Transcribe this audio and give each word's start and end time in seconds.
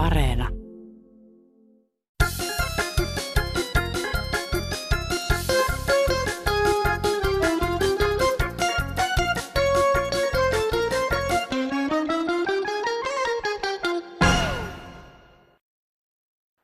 Areena. 0.00 0.48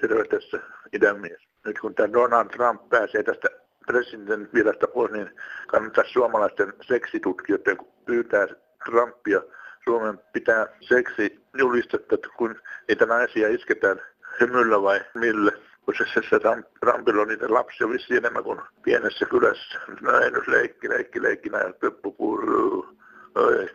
Terve 0.01 0.25
tässä 0.25 0.59
idänmies. 0.93 1.49
Nyt 1.65 1.79
kun 1.81 1.95
tämä 1.95 2.13
Donald 2.13 2.49
Trump 2.49 2.89
pääsee 2.89 3.23
tästä 3.23 3.49
presidentin 3.87 4.49
virasta 4.55 4.87
pois, 4.87 5.13
niin 5.13 5.31
kannattaa 5.67 6.05
suomalaisten 6.05 6.73
seksitutkijoiden 6.87 7.77
pyytää 8.05 8.47
Trumpia 8.85 9.43
Suomen 9.89 10.21
pitää 10.33 10.67
seksi 10.81 11.41
julistetta, 11.59 12.15
että 12.15 12.29
kun 12.39 12.61
niitä 12.89 13.07
naisia 13.07 13.49
isketään 13.49 14.01
hymyllä 14.41 14.83
vai 14.83 15.01
millä. 15.15 15.53
Kun 15.85 15.95
se, 15.99 16.05
se, 16.15 16.29
se 16.31 16.41
Trumpilla 16.81 17.23
on 17.23 17.29
niitä 17.29 17.47
lapsia 17.55 17.89
vissi 17.89 18.17
enemmän 18.17 18.45
kuin 18.45 18.61
pienessä 18.83 19.27
kylässä. 19.27 19.79
Nyt 19.89 20.49
leikki, 20.49 20.89
leikki, 20.89 21.23
leikki, 21.23 21.49
näin 21.49 21.75
peppu 21.75 22.13
purruu. 22.13 22.87
Oi. 23.35 23.69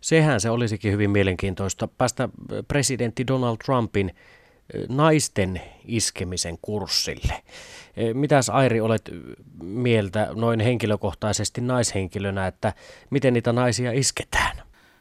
Sehän 0.00 0.40
se 0.40 0.50
olisikin 0.50 0.92
hyvin 0.92 1.10
mielenkiintoista 1.10 1.88
päästä 1.98 2.28
presidentti 2.68 3.26
Donald 3.26 3.56
Trumpin 3.64 4.14
naisten 4.88 5.60
iskemisen 5.86 6.58
kurssille. 6.62 7.34
Mitäs 8.14 8.50
Airi 8.50 8.80
olet 8.80 9.10
mieltä 9.62 10.28
noin 10.34 10.60
henkilökohtaisesti 10.60 11.60
naishenkilönä, 11.60 12.46
että 12.46 12.72
miten 13.10 13.34
niitä 13.34 13.52
naisia 13.52 13.92
isketään? 13.92 14.56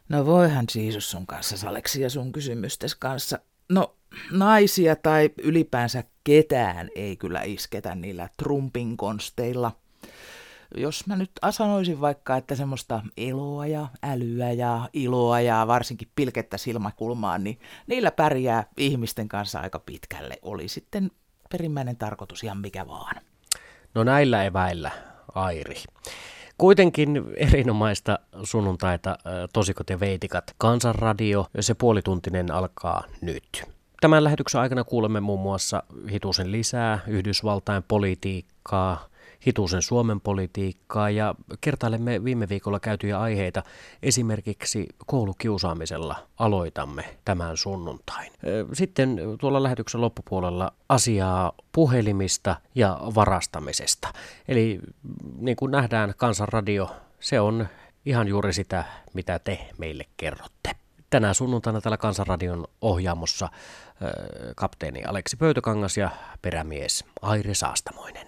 No 0.09 0.25
voihan 0.25 0.65
Jeesus 0.75 1.11
sun 1.11 1.27
kanssa, 1.27 1.57
Saleksi, 1.57 2.01
ja 2.01 2.09
sun 2.09 2.31
kysymystes 2.31 2.95
kanssa. 2.95 3.39
No 3.70 3.95
naisia 4.31 4.95
tai 4.95 5.29
ylipäänsä 5.43 6.04
ketään 6.23 6.89
ei 6.95 7.15
kyllä 7.15 7.41
isketä 7.41 7.95
niillä 7.95 8.29
Trumpin 8.37 8.98
konsteilla– 8.98 9.71
jos 10.76 11.07
mä 11.07 11.15
nyt 11.15 11.32
sanoisin 11.49 12.01
vaikka, 12.01 12.37
että 12.37 12.55
semmoista 12.55 13.01
eloa 13.17 13.67
ja 13.67 13.87
älyä 14.04 14.51
ja 14.51 14.89
iloa 14.93 15.41
ja 15.41 15.67
varsinkin 15.67 16.11
pilkettä 16.15 16.57
silmäkulmaan, 16.57 17.43
niin 17.43 17.59
niillä 17.87 18.11
pärjää 18.11 18.63
ihmisten 18.77 19.27
kanssa 19.27 19.59
aika 19.59 19.79
pitkälle. 19.79 20.39
Oli 20.41 20.67
sitten 20.67 21.11
perimmäinen 21.49 21.98
tarkoitus 21.98 22.43
ihan 22.43 22.57
mikä 22.57 22.87
vaan. 22.87 23.15
No 23.93 24.03
näillä 24.03 24.43
eväillä, 24.43 24.91
Airi. 25.35 25.76
Kuitenkin 26.57 27.23
erinomaista 27.35 28.20
sunnuntaita, 28.43 29.17
tosikot 29.54 29.89
ja 29.89 29.99
veitikat. 29.99 30.55
Kansanradio, 30.57 31.48
se 31.59 31.73
puolituntinen 31.73 32.51
alkaa 32.51 33.04
nyt. 33.21 33.63
Tämän 34.01 34.23
lähetyksen 34.23 34.62
aikana 34.62 34.84
kuulemme 34.84 35.20
muun 35.20 35.39
muassa 35.39 35.84
hitusen 36.12 36.51
lisää 36.51 36.99
Yhdysvaltain 37.07 37.84
politiikkaa, 37.87 39.07
hitusen 39.48 39.82
Suomen 39.82 40.21
politiikkaa 40.21 41.10
ja 41.10 41.35
kertailemme 41.62 42.24
viime 42.24 42.49
viikolla 42.49 42.80
käytyjä 42.80 43.20
aiheita. 43.20 43.63
Esimerkiksi 44.04 44.88
koulukiusaamisella 45.05 46.27
aloitamme 46.38 47.18
tämän 47.26 47.57
sunnuntain. 47.57 48.32
Sitten 48.74 49.20
tuolla 49.40 49.63
lähetyksen 49.63 50.02
loppupuolella 50.02 50.74
asiaa 50.90 51.52
puhelimista 51.71 52.55
ja 52.76 52.99
varastamisesta. 53.16 54.13
Eli 54.48 54.79
niin 55.40 55.57
kuin 55.57 55.72
nähdään, 55.72 56.13
Kansanradio, 56.18 56.91
se 57.20 57.40
on 57.40 57.68
ihan 58.05 58.27
juuri 58.27 58.54
sitä, 58.54 58.84
mitä 59.13 59.40
te 59.40 59.70
meille 59.77 60.05
kerrotte. 60.18 60.72
Tänään 61.10 61.35
sunnuntaina 61.35 61.82
täällä 61.82 61.98
Kansanradion 61.98 62.68
ohjaamossa 62.82 63.49
kapteeni 64.56 65.03
Aleksi 65.03 65.38
Pöytökangas 65.38 65.97
ja 65.97 66.09
perämies 66.41 67.06
Aire 67.22 67.53
Saastamoinen. 67.53 68.28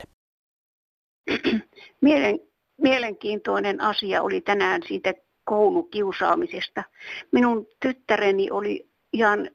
Mielen, 2.01 2.39
mielenkiintoinen 2.77 3.81
asia 3.81 4.21
oli 4.21 4.41
tänään 4.41 4.81
siitä 4.87 5.13
koulukiusaamisesta. 5.43 6.83
Minun 7.31 7.67
tyttäreni 7.79 8.51
oli 8.51 8.89
ihan 9.13 9.49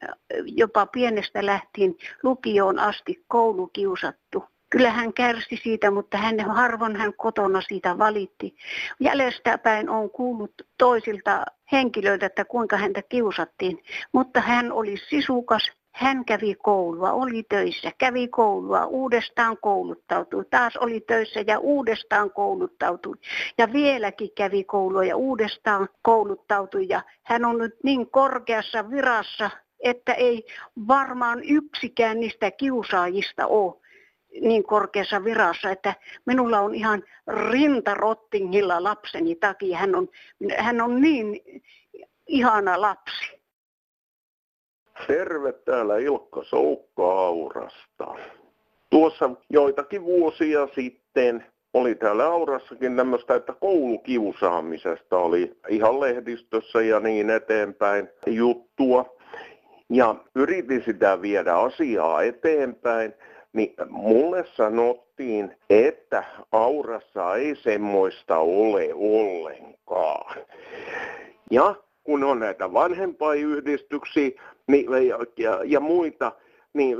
jopa 0.45 0.85
pienestä 0.85 1.45
lähtien 1.45 1.95
lukioon 2.23 2.79
asti 2.79 3.23
koulukiusattu. 3.27 4.43
Kyllä 4.69 4.91
hän 4.91 5.13
kärsi 5.13 5.59
siitä, 5.63 5.91
mutta 5.91 6.17
hän 6.17 6.39
harvoin 6.39 6.95
hän 6.95 7.13
kotona 7.13 7.61
siitä 7.61 7.97
valitti. 7.97 8.55
Jäljestäpäin 8.99 9.89
on 9.89 10.09
kuullut 10.09 10.53
toisilta 10.77 11.45
henkilöiltä, 11.71 12.25
että 12.25 12.45
kuinka 12.45 12.77
häntä 12.77 13.01
kiusattiin, 13.09 13.83
mutta 14.11 14.41
hän 14.41 14.71
oli 14.71 14.95
sisukas, 15.09 15.71
hän 15.95 16.25
kävi 16.25 16.55
koulua, 16.55 17.11
oli 17.11 17.43
töissä, 17.49 17.91
kävi 17.97 18.27
koulua, 18.27 18.85
uudestaan 18.85 19.57
kouluttautui, 19.57 20.45
taas 20.49 20.77
oli 20.77 21.01
töissä 21.01 21.43
ja 21.47 21.59
uudestaan 21.59 22.31
kouluttautui. 22.31 23.15
Ja 23.57 23.73
vieläkin 23.73 24.29
kävi 24.35 24.63
koulua 24.63 25.03
ja 25.05 25.15
uudestaan 25.15 25.89
kouluttautui. 26.01 26.85
Ja 26.89 27.01
hän 27.23 27.45
on 27.45 27.57
nyt 27.57 27.75
niin 27.83 28.09
korkeassa 28.11 28.89
virassa, 28.89 29.49
että 29.79 30.13
ei 30.13 30.45
varmaan 30.87 31.43
yksikään 31.43 32.19
niistä 32.19 32.51
kiusaajista 32.51 33.47
ole 33.47 33.73
niin 34.41 34.63
korkeassa 34.63 35.23
virassa, 35.23 35.71
että 35.71 35.95
minulla 36.25 36.59
on 36.59 36.75
ihan 36.75 37.03
rintarottingilla 37.51 38.83
lapseni 38.83 39.35
takia. 39.35 39.77
Hän 39.77 39.95
on, 39.95 40.07
hän 40.57 40.81
on 40.81 41.01
niin 41.01 41.41
ihana 42.27 42.81
lapsi. 42.81 43.44
Terve 45.07 45.51
täällä 45.51 45.97
Ilkka 45.97 46.43
Soukka-Aurasta. 46.43 48.15
Tuossa 48.89 49.29
joitakin 49.49 50.03
vuosia 50.03 50.67
sitten 50.75 51.45
oli 51.73 51.95
täällä 51.95 52.25
Aurassakin 52.25 52.95
tämmöistä, 52.95 53.35
että 53.35 53.53
koulukiusaamisesta 53.53 55.17
oli 55.17 55.57
ihan 55.69 55.99
lehdistössä 55.99 56.81
ja 56.81 56.99
niin 56.99 57.29
eteenpäin 57.29 58.09
juttua. 58.27 59.15
Ja 59.89 60.15
yritin 60.35 60.83
sitä 60.85 61.21
viedä 61.21 61.55
asiaa 61.55 62.21
eteenpäin, 62.21 63.13
niin 63.53 63.73
mulle 63.89 64.45
sanottiin, 64.55 65.55
että 65.69 66.23
Aurassa 66.51 67.35
ei 67.35 67.55
semmoista 67.55 68.37
ole 68.37 68.89
ollenkaan. 68.93 70.35
Ja 71.51 71.75
kun 72.03 72.23
on 72.23 72.39
näitä 72.39 72.73
vanhempaiyhdistyksiä 72.73 74.41
niin, 74.67 75.07
ja, 75.07 75.19
ja, 75.37 75.59
ja 75.63 75.79
muita, 75.79 76.31
niin 76.73 76.97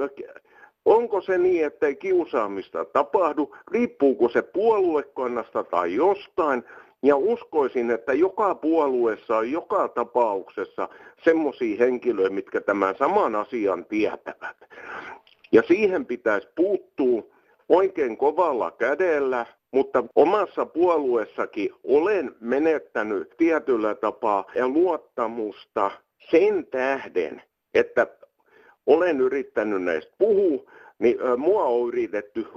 onko 0.86 1.22
se 1.22 1.38
niin, 1.38 1.66
että 1.66 1.88
ei 1.88 1.96
kiusaamista 1.96 2.86
tapahdu, 2.86 3.56
riippuuko 3.72 4.30
se 4.30 4.42
puoluekannasta 4.42 5.64
tai 5.64 5.96
jostain, 5.96 6.64
ja 7.04 7.16
uskoisin, 7.16 7.92
että 7.92 8.14
joka 8.14 8.56
puolueessa 8.56 9.38
on 9.38 9.52
joka 9.52 9.88
tapauksessa 9.88 10.90
semmoisia 11.24 11.78
henkilöitä, 11.80 12.30
mitkä 12.30 12.62
tämän 12.62 12.96
saman 12.96 13.36
asian 13.36 13.86
tietävät. 13.86 14.58
Ja 15.52 15.64
siihen 15.68 16.06
pitäisi 16.06 16.48
puuttua 16.56 17.24
oikein 17.70 18.18
kovalla 18.18 18.72
kädellä, 18.72 19.46
mutta 19.72 20.04
omassa 20.16 20.66
puolueessakin 20.66 21.70
olen 21.84 22.36
menettänyt 22.40 23.34
tietyllä 23.38 23.96
tapaa 23.96 24.46
ja 24.56 24.68
luottamusta 24.68 25.92
sen 26.32 26.68
tähden, 26.72 27.42
että 27.76 28.08
olen 28.86 29.22
yrittänyt 29.22 29.84
näistä 29.84 30.14
puhua, 30.18 30.72
niin 31.00 31.18
mua 31.38 31.64
on 31.64 31.88
yritetty 31.88 32.48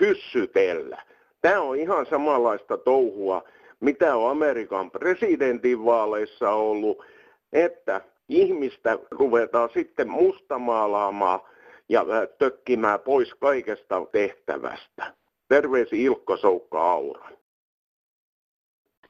hyssytellä. 0.00 1.02
Tämä 1.40 1.60
on 1.60 1.76
ihan 1.76 2.06
samanlaista 2.06 2.78
touhua, 2.78 3.42
mitä 3.80 4.16
on 4.16 4.30
Amerikan 4.30 4.90
presidentinvaaleissa 4.90 6.50
ollut, 6.50 7.04
että 7.52 8.00
ihmistä 8.28 8.98
ruvetaan 9.10 9.70
sitten 9.74 10.10
mustamaalaamaan 10.10 11.40
ja 11.88 12.04
tökkimään 12.38 13.00
pois 13.00 13.34
kaikesta 13.34 14.06
tehtävästä. 14.12 15.14
Terveisi 15.48 16.04
Ilkka 16.04 16.36
Soukka 16.36 16.90
Aura. 16.90 17.28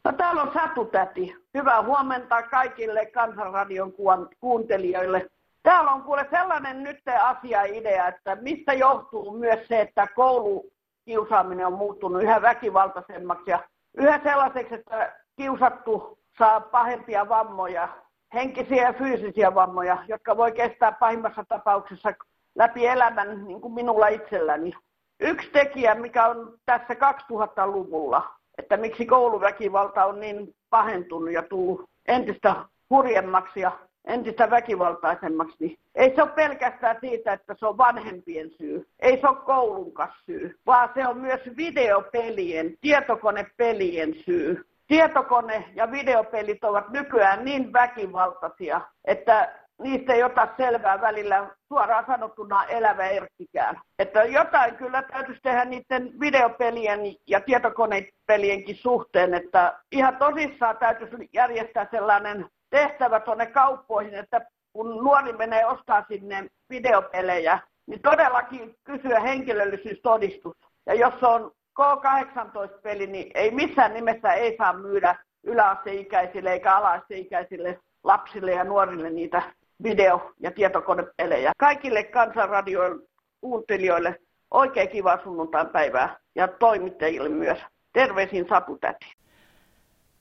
No 0.04 0.12
täällä 0.12 0.42
on 0.42 0.52
Satu 0.52 0.84
Täti. 0.84 1.34
Hyvää 1.54 1.82
huomenta 1.82 2.42
kaikille 2.42 3.06
Kansanradion 3.06 3.94
kuuntelijoille. 4.40 5.30
Täällä 5.62 5.90
on 5.90 6.02
kuule 6.02 6.26
sellainen 6.30 6.82
nyt 6.82 7.00
asia-idea, 7.22 8.08
että 8.08 8.36
mistä 8.36 8.72
johtuu 8.72 9.38
myös 9.38 9.68
se, 9.68 9.80
että 9.80 10.06
koulukiusaaminen 10.14 11.66
on 11.66 11.72
muuttunut 11.72 12.22
yhä 12.22 12.42
väkivaltaisemmaksi 12.42 13.50
ja 13.50 13.58
yhä 13.96 14.20
sellaiseksi, 14.22 14.74
että 14.74 15.12
kiusattu 15.36 16.18
saa 16.38 16.60
pahempia 16.60 17.28
vammoja, 17.28 17.88
henkisiä 18.34 18.82
ja 18.82 18.92
fyysisiä 18.92 19.54
vammoja, 19.54 19.98
jotka 20.08 20.36
voi 20.36 20.52
kestää 20.52 20.92
pahimmassa 20.92 21.44
tapauksessa 21.48 22.12
läpi 22.54 22.86
elämän, 22.86 23.46
niin 23.46 23.60
kuin 23.60 23.74
minulla 23.74 24.08
itselläni. 24.08 24.72
Yksi 25.20 25.50
tekijä, 25.50 25.94
mikä 25.94 26.26
on 26.26 26.58
tässä 26.66 26.94
2000-luvulla, 26.94 28.34
että 28.58 28.76
miksi 28.76 29.06
kouluväkivalta 29.06 30.04
on 30.04 30.20
niin 30.20 30.54
pahentunut 30.70 31.32
ja 31.32 31.42
tullut 31.42 31.90
entistä 32.06 32.56
hurjemmaksi 32.90 33.60
ja 33.60 33.72
entistä 34.08 34.50
väkivaltaisemmaksi, 34.50 35.56
niin 35.58 35.78
ei 35.94 36.14
se 36.14 36.22
ole 36.22 36.30
pelkästään 36.30 36.96
siitä, 37.00 37.32
että 37.32 37.54
se 37.58 37.66
on 37.66 37.78
vanhempien 37.78 38.50
syy. 38.50 38.88
Ei 39.00 39.20
se 39.20 39.28
ole 39.28 39.36
koulunkas 39.36 40.10
syy, 40.26 40.58
vaan 40.66 40.90
se 40.94 41.06
on 41.06 41.18
myös 41.18 41.40
videopelien, 41.56 42.74
tietokonepelien 42.80 44.14
syy. 44.14 44.64
Tietokone 44.86 45.64
ja 45.74 45.90
videopelit 45.90 46.64
ovat 46.64 46.88
nykyään 46.88 47.44
niin 47.44 47.72
väkivaltaisia, 47.72 48.80
että 49.04 49.54
niistä 49.82 50.12
ei 50.12 50.22
ota 50.22 50.48
selvää 50.56 51.00
välillä 51.00 51.50
suoraan 51.68 52.04
sanottuna 52.06 52.64
elävä 52.64 53.06
erkkikään. 53.06 53.80
Että 53.98 54.24
jotain 54.24 54.76
kyllä 54.76 55.02
täytyisi 55.02 55.40
tehdä 55.42 55.64
niiden 55.64 56.20
videopelien 56.20 57.00
ja 57.26 57.40
tietokonepelienkin 57.40 58.76
suhteen, 58.76 59.34
että 59.34 59.78
ihan 59.92 60.16
tosissaan 60.16 60.76
täytyisi 60.76 61.28
järjestää 61.32 61.86
sellainen 61.90 62.46
tehtävä 62.70 63.20
tuonne 63.20 63.46
kauppoihin, 63.46 64.14
että 64.14 64.40
kun 64.72 65.04
nuori 65.04 65.32
menee 65.32 65.66
ostaa 65.66 66.04
sinne 66.08 66.46
videopelejä, 66.70 67.58
niin 67.86 68.02
todellakin 68.02 68.74
kysyä 68.84 69.20
henkilöllisyystodistus. 69.20 70.56
Ja 70.86 70.94
jos 70.94 71.14
on 71.22 71.52
K18-peli, 71.80 73.06
niin 73.06 73.30
ei 73.34 73.50
missään 73.50 73.94
nimessä 73.94 74.32
ei 74.32 74.56
saa 74.56 74.72
myydä 74.72 75.16
yläasteikäisille 75.44 76.52
eikä 76.52 76.76
alaasteikäisille 76.76 77.80
lapsille 78.04 78.52
ja 78.52 78.64
nuorille 78.64 79.10
niitä 79.10 79.42
video- 79.82 80.32
ja 80.40 80.50
tietokonepelejä. 80.50 81.52
Kaikille 81.58 82.04
kansanradioille 82.04 83.06
kuuntelijoille 83.40 84.20
oikein 84.50 84.88
kivaa 84.88 85.22
sunnuntain 85.24 85.68
päivää 85.68 86.16
ja 86.34 86.48
toimittajille 86.48 87.28
myös. 87.28 87.58
Terveisin 87.92 88.48
Satu. 88.48 88.78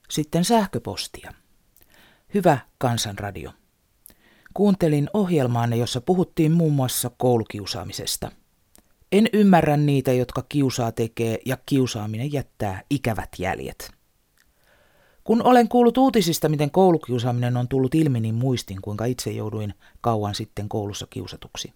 Sitten 0.10 0.44
sähköpostia. 0.44 1.32
Hyvä 2.38 2.58
kansanradio. 2.78 3.52
Kuuntelin 4.54 5.10
ohjelmaanne, 5.14 5.78
jossa 5.78 6.02
puhuttiin 6.02 6.52
muun 6.52 6.74
muassa 6.74 7.12
koulukiusaamisesta. 7.18 8.32
En 9.12 9.30
ymmärrä 9.34 9.78
niitä, 9.78 10.14
jotka 10.14 10.46
kiusaa 10.50 10.92
tekee 10.92 11.40
ja 11.46 11.58
kiusaaminen 11.66 12.34
jättää 12.34 12.82
ikävät 12.90 13.30
jäljet. 13.40 13.92
Kun 15.24 15.44
olen 15.44 15.68
kuullut 15.68 15.98
uutisista, 15.98 16.50
miten 16.50 16.72
koulukiusaaminen 16.72 17.58
on 17.58 17.68
tullut 17.68 17.96
ilmi, 17.96 18.20
niin 18.20 18.36
muistin, 18.36 18.82
kuinka 18.82 19.06
itse 19.06 19.32
jouduin 19.32 19.74
kauan 20.02 20.36
sitten 20.36 20.70
koulussa 20.70 21.08
kiusatuksi. 21.10 21.74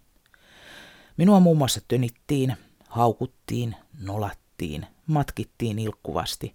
Minua 1.16 1.40
muun 1.40 1.58
muassa 1.58 1.80
tönittiin, 1.88 2.56
haukuttiin, 2.88 3.76
nolattiin, 4.00 4.86
matkittiin 5.06 5.78
ilkkuvasti, 5.78 6.54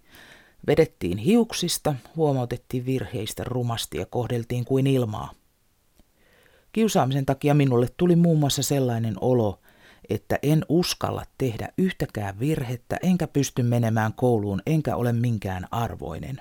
vedettiin 0.66 1.18
hiuksista, 1.18 1.94
huomautettiin 2.16 2.86
virheistä 2.86 3.44
rumasti 3.44 3.98
ja 3.98 4.06
kohdeltiin 4.06 4.64
kuin 4.64 4.86
ilmaa. 4.86 5.30
Kiusaamisen 6.72 7.26
takia 7.26 7.54
minulle 7.54 7.88
tuli 7.96 8.16
muun 8.16 8.38
muassa 8.38 8.62
sellainen 8.62 9.14
olo, 9.20 9.60
että 10.10 10.38
en 10.42 10.64
uskalla 10.68 11.24
tehdä 11.38 11.68
yhtäkään 11.78 12.40
virhettä, 12.40 12.96
enkä 13.02 13.26
pysty 13.26 13.62
menemään 13.62 14.12
kouluun, 14.12 14.62
enkä 14.66 14.96
ole 14.96 15.12
minkään 15.12 15.66
arvoinen. 15.70 16.40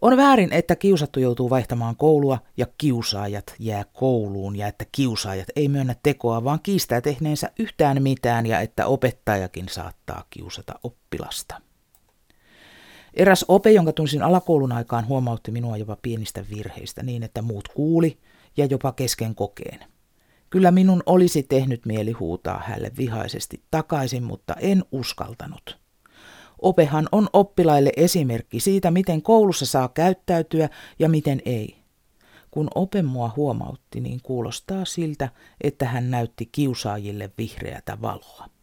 On 0.00 0.16
väärin, 0.16 0.52
että 0.52 0.76
kiusattu 0.76 1.20
joutuu 1.20 1.50
vaihtamaan 1.50 1.96
koulua 1.96 2.38
ja 2.56 2.66
kiusaajat 2.78 3.54
jää 3.58 3.84
kouluun 3.92 4.56
ja 4.56 4.66
että 4.66 4.84
kiusaajat 4.92 5.48
ei 5.56 5.68
myönnä 5.68 5.94
tekoa, 6.02 6.44
vaan 6.44 6.60
kiistää 6.62 7.00
tehneensä 7.00 7.50
yhtään 7.58 8.02
mitään 8.02 8.46
ja 8.46 8.60
että 8.60 8.86
opettajakin 8.86 9.68
saattaa 9.68 10.24
kiusata 10.30 10.74
oppilasta. 10.82 11.67
Eräs 13.18 13.44
ope, 13.48 13.70
jonka 13.70 13.92
tunsin 13.92 14.22
alakoulun 14.22 14.72
aikaan, 14.72 15.06
huomautti 15.06 15.50
minua 15.50 15.76
jopa 15.76 15.96
pienistä 16.02 16.44
virheistä 16.50 17.02
niin, 17.02 17.22
että 17.22 17.42
muut 17.42 17.68
kuuli 17.68 18.18
ja 18.56 18.64
jopa 18.64 18.92
kesken 18.92 19.34
kokeen. 19.34 19.80
Kyllä 20.50 20.70
minun 20.70 21.02
olisi 21.06 21.42
tehnyt 21.42 21.86
mieli 21.86 22.12
huutaa 22.12 22.62
hänelle 22.66 22.92
vihaisesti 22.98 23.62
takaisin, 23.70 24.22
mutta 24.22 24.54
en 24.60 24.84
uskaltanut. 24.92 25.78
Opehan 26.62 27.08
on 27.12 27.28
oppilaille 27.32 27.92
esimerkki 27.96 28.60
siitä, 28.60 28.90
miten 28.90 29.22
koulussa 29.22 29.66
saa 29.66 29.88
käyttäytyä 29.88 30.68
ja 30.98 31.08
miten 31.08 31.42
ei. 31.44 31.78
Kun 32.50 32.68
ope 32.74 33.02
mua 33.02 33.32
huomautti, 33.36 34.00
niin 34.00 34.20
kuulostaa 34.22 34.84
siltä, 34.84 35.28
että 35.60 35.84
hän 35.84 36.10
näytti 36.10 36.46
kiusaajille 36.46 37.30
vihreätä 37.38 37.98
valoa. 38.02 38.57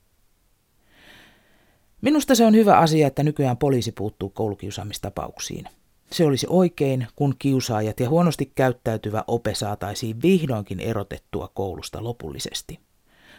Minusta 2.06 2.36
se 2.36 2.46
on 2.46 2.56
hyvä 2.56 2.78
asia, 2.78 3.07
että 3.07 3.24
nykyään 3.24 3.57
poliisi 3.57 3.92
puuttuu 3.92 4.30
koulukiusaamistapauksiin. 4.30 5.66
Se 6.12 6.25
olisi 6.25 6.48
oikein, 6.50 7.07
kun 7.16 7.36
kiusaajat 7.40 8.00
ja 8.00 8.10
huonosti 8.10 8.52
käyttäytyvä 8.56 9.24
ope 9.28 9.56
saataisiin 9.56 10.22
vihdoinkin 10.22 10.80
erotettua 10.80 11.52
koulusta 11.54 12.04
lopullisesti. 12.04 12.80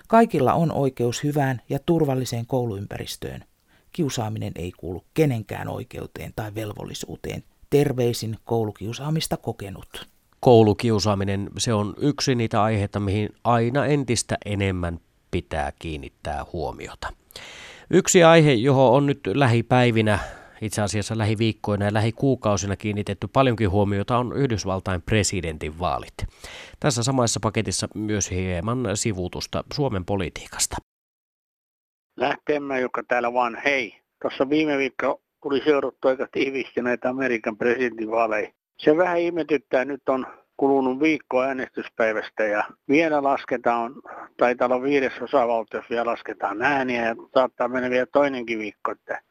Kaikilla 0.08 0.52
on 0.52 0.72
oikeus 0.72 1.24
hyvään 1.24 1.62
ja 1.68 1.78
turvalliseen 1.78 2.46
kouluympäristöön– 2.46 3.44
Kiusaaminen 3.96 4.52
ei 4.56 4.72
kuulu 4.72 5.04
kenenkään 5.14 5.68
oikeuteen 5.68 6.32
tai 6.36 6.54
velvollisuuteen. 6.54 7.44
Terveisin 7.70 8.36
koulukiusaamista 8.44 9.36
kokenut. 9.36 10.06
Koulukiusaaminen, 10.40 11.50
se 11.58 11.74
on 11.74 11.94
yksi 12.00 12.34
niitä 12.34 12.62
aiheita, 12.62 13.00
mihin 13.00 13.28
aina 13.44 13.86
entistä 13.86 14.38
enemmän 14.44 15.00
pitää 15.30 15.72
kiinnittää 15.78 16.46
huomiota. 16.52 17.12
Yksi 17.90 18.24
aihe, 18.24 18.52
johon 18.52 18.92
on 18.92 19.06
nyt 19.06 19.20
lähipäivinä, 19.34 20.18
itse 20.60 20.82
asiassa 20.82 21.18
lähiviikkoina 21.18 21.84
ja 21.84 21.94
lähikuukausina 21.94 22.76
kiinnitetty 22.76 23.28
paljonkin 23.32 23.70
huomiota, 23.70 24.18
on 24.18 24.36
Yhdysvaltain 24.36 25.02
presidentin 25.02 25.78
vaalit. 25.78 26.14
Tässä 26.80 27.02
samassa 27.02 27.40
paketissa 27.42 27.88
myös 27.94 28.30
hieman 28.30 28.96
sivutusta 28.96 29.64
Suomen 29.72 30.04
politiikasta 30.04 30.76
lähtemään, 32.16 32.80
joka 32.80 33.02
täällä 33.08 33.32
vaan 33.32 33.62
hei. 33.64 34.00
Tuossa 34.22 34.50
viime 34.50 34.78
viikko 34.78 35.20
tuli 35.42 35.60
seurattu 35.64 36.08
aika 36.08 36.28
tiivisti 36.32 36.82
näitä 36.82 37.08
Amerikan 37.08 37.56
presidentinvaaleja. 37.56 38.52
Se 38.78 38.96
vähän 38.96 39.18
ihmetyttää, 39.18 39.84
nyt 39.84 40.08
on 40.08 40.26
kulunut 40.56 41.00
viikko 41.00 41.42
äänestyspäivästä 41.42 42.44
ja 42.44 42.64
vielä 42.88 43.22
lasketaan, 43.22 43.94
taitaa 44.36 44.66
olla 44.66 44.82
viides 44.82 45.12
osavaltiossa 45.22 45.90
vielä 45.90 46.04
lasketaan 46.10 46.62
ääniä 46.62 47.06
ja 47.06 47.16
saattaa 47.34 47.68
mennä 47.68 47.90
vielä 47.90 48.06
toinenkin 48.06 48.58
viikko. 48.58 48.92
Että 48.92 49.22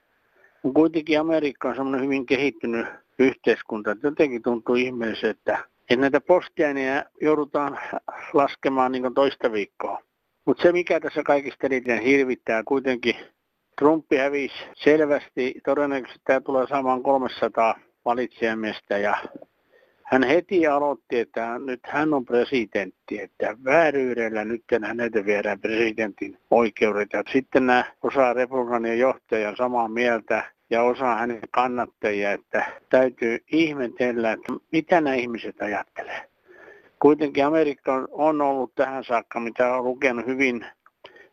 kuitenkin 0.73 1.19
Amerikka 1.19 1.69
on 1.69 1.75
semmoinen 1.75 2.01
hyvin 2.03 2.25
kehittynyt 2.25 2.87
yhteiskunta, 3.19 3.91
että 3.91 4.07
jotenkin 4.07 4.41
tuntuu 4.41 4.75
ihmeellisesti, 4.75 5.27
että, 5.27 5.59
että 5.89 6.01
näitä 6.01 6.21
postiääniä 6.21 7.05
joudutaan 7.21 7.79
laskemaan 8.33 8.91
niin 8.91 9.13
toista 9.13 9.51
viikkoa. 9.51 10.01
Mutta 10.45 10.63
se, 10.63 10.71
mikä 10.71 10.99
tässä 10.99 11.23
kaikista 11.23 11.67
eniten 11.67 12.01
hirvittää, 12.01 12.63
kuitenkin 12.63 13.15
Trumpi 13.79 14.17
hävisi 14.17 14.55
selvästi. 14.73 15.53
Todennäköisesti 15.65 16.21
tämä 16.25 16.41
tulee 16.41 16.67
saamaan 16.67 17.03
300 17.03 17.79
valitsijamiestä 18.05 18.97
ja 18.97 19.17
hän 20.05 20.23
heti 20.23 20.67
aloitti, 20.67 21.19
että 21.19 21.59
nyt 21.59 21.79
hän 21.83 22.13
on 22.13 22.25
presidentti, 22.25 23.21
että 23.21 23.57
vääryydellä 23.65 24.45
nyt 24.45 24.63
häneltä 24.81 25.25
viedään 25.25 25.59
presidentin 25.59 26.37
oikeudet. 26.51 27.09
Ja 27.13 27.23
sitten 27.33 27.65
nämä 27.65 27.85
osa 28.03 28.33
republikanien 28.33 28.99
johtajan 28.99 29.55
samaa 29.55 29.87
mieltä 29.87 30.43
ja 30.69 30.83
osa 30.83 31.15
hänen 31.15 31.39
kannattajia, 31.51 32.31
että 32.31 32.65
täytyy 32.89 33.37
ihmetellä, 33.51 34.31
että 34.31 34.53
mitä 34.71 35.01
nämä 35.01 35.15
ihmiset 35.15 35.61
ajattelee 35.61 36.35
kuitenkin 37.05 37.45
Amerikka 37.45 38.07
on 38.11 38.41
ollut 38.41 38.75
tähän 38.75 39.03
saakka, 39.03 39.39
mitä 39.39 39.75
on 39.75 39.83
lukenut 39.83 40.25
hyvin, 40.25 40.65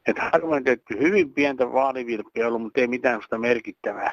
että 0.07 0.23
harvoin 0.33 0.64
tehty 0.64 0.99
hyvin 1.00 1.33
pientä 1.33 1.73
vaalivilppiä 1.73 2.47
ollut, 2.47 2.62
mutta 2.62 2.81
ei 2.81 2.87
mitään 2.87 3.23
sitä 3.23 3.38
merkittävää. 3.38 4.11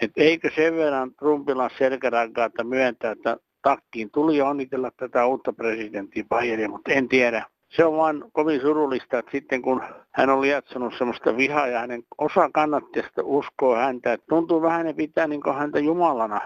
Et 0.00 0.10
eikö 0.16 0.50
sen 0.54 0.76
verran 0.76 1.14
Trumpilla 1.14 1.70
selkärankaa, 1.78 2.46
että 2.46 2.64
myöntää, 2.64 3.12
että 3.12 3.36
takkiin 3.62 4.10
tuli 4.10 4.40
onnitella 4.40 4.90
tätä 4.96 5.26
uutta 5.26 5.52
presidenttiä 5.52 6.24
Bidenia, 6.24 6.68
mutta 6.68 6.92
en 6.92 7.08
tiedä. 7.08 7.46
Se 7.68 7.84
on 7.84 7.96
vaan 7.96 8.24
kovin 8.32 8.60
surullista, 8.60 9.18
että 9.18 9.32
sitten 9.32 9.62
kun 9.62 9.82
hän 10.10 10.30
on 10.30 10.40
lietsonut 10.40 10.94
semmoista 10.98 11.36
vihaa 11.36 11.66
ja 11.66 11.78
hänen 11.78 12.02
osa 12.18 12.50
kannattajista 12.52 13.22
uskoo 13.24 13.76
häntä, 13.76 14.12
että 14.12 14.26
tuntuu 14.28 14.62
vähän 14.62 14.86
ne 14.86 14.92
pitää 14.92 15.26
niin 15.26 15.54
häntä 15.54 15.78
Jumalana 15.78 16.40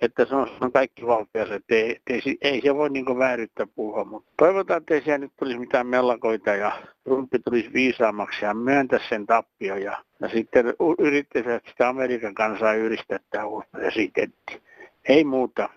että 0.00 0.24
se 0.24 0.34
on 0.34 0.72
kaikki 0.72 1.06
valtias, 1.06 1.50
että 1.50 1.74
ei, 1.74 2.00
ei, 2.06 2.22
ei 2.40 2.60
se 2.60 2.74
voi 2.74 2.90
niin 2.90 3.18
vääryttää 3.18 3.66
puhua. 3.74 4.04
Mutta 4.04 4.32
toivotaan, 4.36 4.78
että 4.78 4.94
ei 4.94 5.02
siellä 5.02 5.18
nyt 5.18 5.32
tulisi 5.38 5.58
mitään 5.58 5.86
mellakoita 5.86 6.50
ja 6.50 6.72
Trumpi 7.04 7.38
tulisi 7.38 7.72
viisaammaksi 7.72 8.44
ja 8.44 8.54
myöntä 8.54 9.00
sen 9.08 9.26
tappio 9.26 9.76
ja, 9.76 10.02
ja 10.20 10.28
sitten 10.28 10.74
yrittäisivät 10.98 11.62
sitä 11.68 11.88
Amerikan 11.88 12.34
kansaa 12.34 12.74
yhdistää 12.74 13.18
tämä 13.30 13.44
uusi 13.44 13.68
presidentti. 13.70 14.62
Ei 15.08 15.24
muuta. 15.24 15.68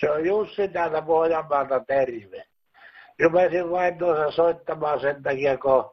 Se 0.00 0.10
on 0.10 0.26
Jussi 0.26 0.68
täältä 0.68 1.02
Pohjanmaalta 1.02 1.80
terve. 1.80 2.44
Rupesin 3.22 3.70
vain 3.70 3.98
tuossa 3.98 4.30
soittamaan 4.30 5.00
sen 5.00 5.22
takia, 5.22 5.58
kun 5.58 5.90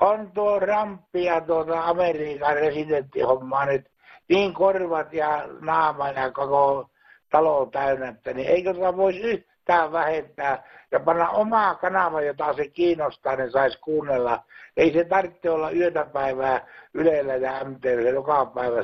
on 0.00 0.32
tuo 0.32 0.58
ramppi 0.58 1.24
ja 1.24 1.40
tuota 1.40 1.80
Amerikan 1.80 2.56
residenttihomma 2.56 3.64
nyt 3.64 3.90
niin 4.28 4.54
korvat 4.54 5.12
ja 5.12 5.48
naama 5.60 6.08
ja 6.08 6.32
koko 6.32 6.90
talo 7.30 7.66
täynnä, 7.66 8.08
että 8.08 8.32
niin 8.32 8.48
eikö 8.48 8.74
tätä 8.74 8.96
voisi 8.96 9.20
yhtään 9.20 9.92
vähentää 9.92 10.62
ja 10.92 11.00
panna 11.00 11.28
omaa 11.28 11.74
kanavaa, 11.74 12.22
jota 12.22 12.52
se 12.52 12.68
kiinnostaa, 12.68 13.36
niin 13.36 13.50
saisi 13.50 13.78
kuunnella. 13.80 14.42
Ei 14.76 14.92
se 14.92 15.04
tarvitse 15.04 15.50
olla 15.50 15.70
yötä 15.70 16.04
päivää 16.04 16.66
Ylellä 16.94 17.36
ja 17.36 17.64
MTV 17.64 18.14
joka 18.14 18.46
päivä 18.46 18.82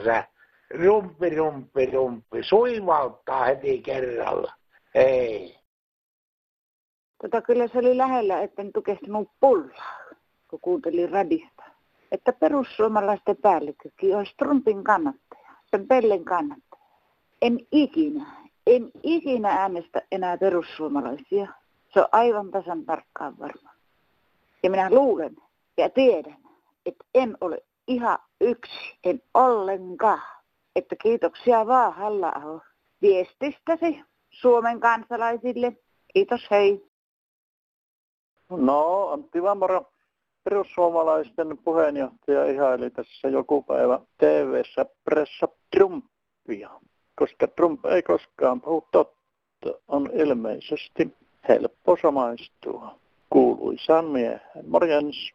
rumpi, 0.75 1.37
rumpi, 1.37 1.87
rumpi, 1.87 2.43
suivauttaa 2.43 3.45
heti 3.45 3.83
kerralla. 3.83 4.53
Ei. 4.95 5.59
Tota, 7.23 7.43
kyllä 7.43 7.69
se 7.69 7.79
oli 7.79 7.97
lähellä, 7.97 8.35
tukesti 8.75 9.11
mun 9.11 9.31
pullaa, 9.41 9.99
kun 10.49 10.61
kuuntelin 10.61 11.11
radista. 11.11 11.63
Että 12.13 12.33
perussuomalaisten 12.33 13.37
päällikkökin 13.37 14.17
olisi 14.17 14.35
Trumpin 14.39 14.85
kannattaja, 14.85 15.51
sen 15.71 15.89
Pellen 15.89 16.25
kannattaja. 16.25 16.83
En 17.43 17.59
ikinä, 17.73 18.27
en 18.67 18.91
ikinä 19.03 19.49
äänestä 19.49 20.03
enää 20.13 20.39
perussuomalaisia. 20.39 21.47
Se 21.95 22.01
on 22.01 22.09
aivan 22.13 22.51
tasan 22.51 22.85
tarkkaan 22.85 23.39
varma. 23.39 23.71
Ja 24.63 24.71
minä 24.71 24.91
luulen 24.91 25.37
ja 25.77 25.91
tiedän, 25.91 26.37
että 26.87 27.05
en 27.15 27.37
ole 27.41 27.63
ihan 27.87 28.19
yksi, 28.41 28.99
en 29.05 29.23
ollenkaan. 29.35 30.42
Että 30.77 30.97
kiitoksia 30.97 31.67
vaan 31.67 31.95
halla 31.95 32.33
viestistäsi 33.03 34.01
Suomen 34.31 34.81
kansalaisille. 34.81 35.73
Kiitos, 36.15 36.41
hei. 36.51 36.87
No, 38.51 39.09
Antti 39.09 39.43
Vamara, 39.43 39.83
perussuomalaisten 40.45 41.59
puheenjohtaja 41.65 42.45
ihaili 42.45 42.91
tässä 42.91 43.29
joku 43.29 43.63
päivä 43.63 44.01
TV-ssä 44.19 44.87
pressa 45.05 45.49
Trumpia, 45.77 46.71
koska 47.15 47.47
Trump 47.47 47.87
ei 47.87 48.03
koskaan 48.03 48.61
puhu 48.61 48.89
totta. 48.93 49.23
On 49.89 50.11
ilmeisesti 50.13 51.17
helppo 51.49 51.97
samaistua 52.03 52.99
kuuluisaan 53.31 54.05
miehen. 54.05 54.41
Morjens. 54.67 55.33